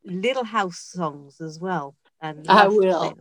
little 0.04 0.44
house 0.44 0.80
songs 0.80 1.40
as 1.40 1.60
well. 1.60 1.94
And 2.20 2.44
I 2.48 2.66
will. 2.66 3.18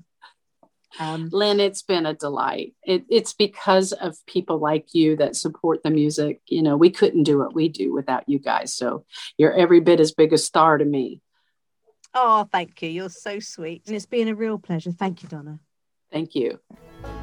Um, 0.99 1.29
Lynn, 1.31 1.59
it's 1.59 1.81
been 1.81 2.05
a 2.05 2.13
delight. 2.13 2.75
It, 2.83 3.05
it's 3.09 3.33
because 3.33 3.93
of 3.93 4.15
people 4.27 4.59
like 4.59 4.93
you 4.93 5.15
that 5.17 5.35
support 5.35 5.81
the 5.83 5.89
music. 5.89 6.41
You 6.47 6.61
know, 6.61 6.77
we 6.77 6.91
couldn't 6.91 7.23
do 7.23 7.39
what 7.39 7.53
we 7.53 7.69
do 7.69 7.93
without 7.93 8.29
you 8.29 8.39
guys. 8.39 8.73
So 8.73 9.05
you're 9.37 9.53
every 9.53 9.79
bit 9.79 9.99
as 9.99 10.11
big 10.11 10.33
a 10.33 10.37
star 10.37 10.77
to 10.77 10.85
me. 10.85 11.21
Oh, 12.13 12.47
thank 12.51 12.81
you. 12.81 12.89
You're 12.89 13.09
so 13.09 13.39
sweet. 13.39 13.83
And 13.87 13.95
it's 13.95 14.05
been 14.05 14.27
a 14.27 14.35
real 14.35 14.59
pleasure. 14.59 14.91
Thank 14.91 15.23
you, 15.23 15.29
Donna. 15.29 15.59
Thank 16.11 16.35
you. 16.35 16.59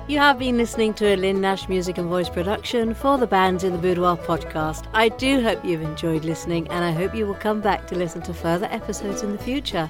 You 0.09 0.19
have 0.19 0.41
been 0.41 0.57
listening 0.57 0.95
to 0.95 1.15
a 1.15 1.17
Lynn 1.17 1.41
Nash 1.41 1.69
music 1.69 1.97
and 1.97 2.09
voice 2.09 2.29
production 2.29 2.93
for 2.93 3.17
the 3.17 3.27
Bands 3.27 3.63
in 3.63 3.73
the 3.73 3.79
Boudoir 3.79 4.17
podcast. 4.17 4.89
I 4.93 5.11
do 5.11 5.41
hope 5.41 5.65
you've 5.65 5.83
enjoyed 5.83 6.25
listening, 6.25 6.67
and 6.69 6.85
I 6.85 6.91
hope 6.91 7.15
you 7.15 7.27
will 7.27 7.35
come 7.35 7.61
back 7.61 7.87
to 7.87 7.95
listen 7.95 8.21
to 8.23 8.35
further 8.35 8.67
episodes 8.67 9.23
in 9.23 9.31
the 9.31 9.39
future. 9.39 9.89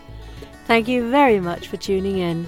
Thank 0.67 0.87
you 0.87 1.11
very 1.11 1.41
much 1.41 1.69
for 1.69 1.79
tuning 1.79 2.19
in. 2.19 2.47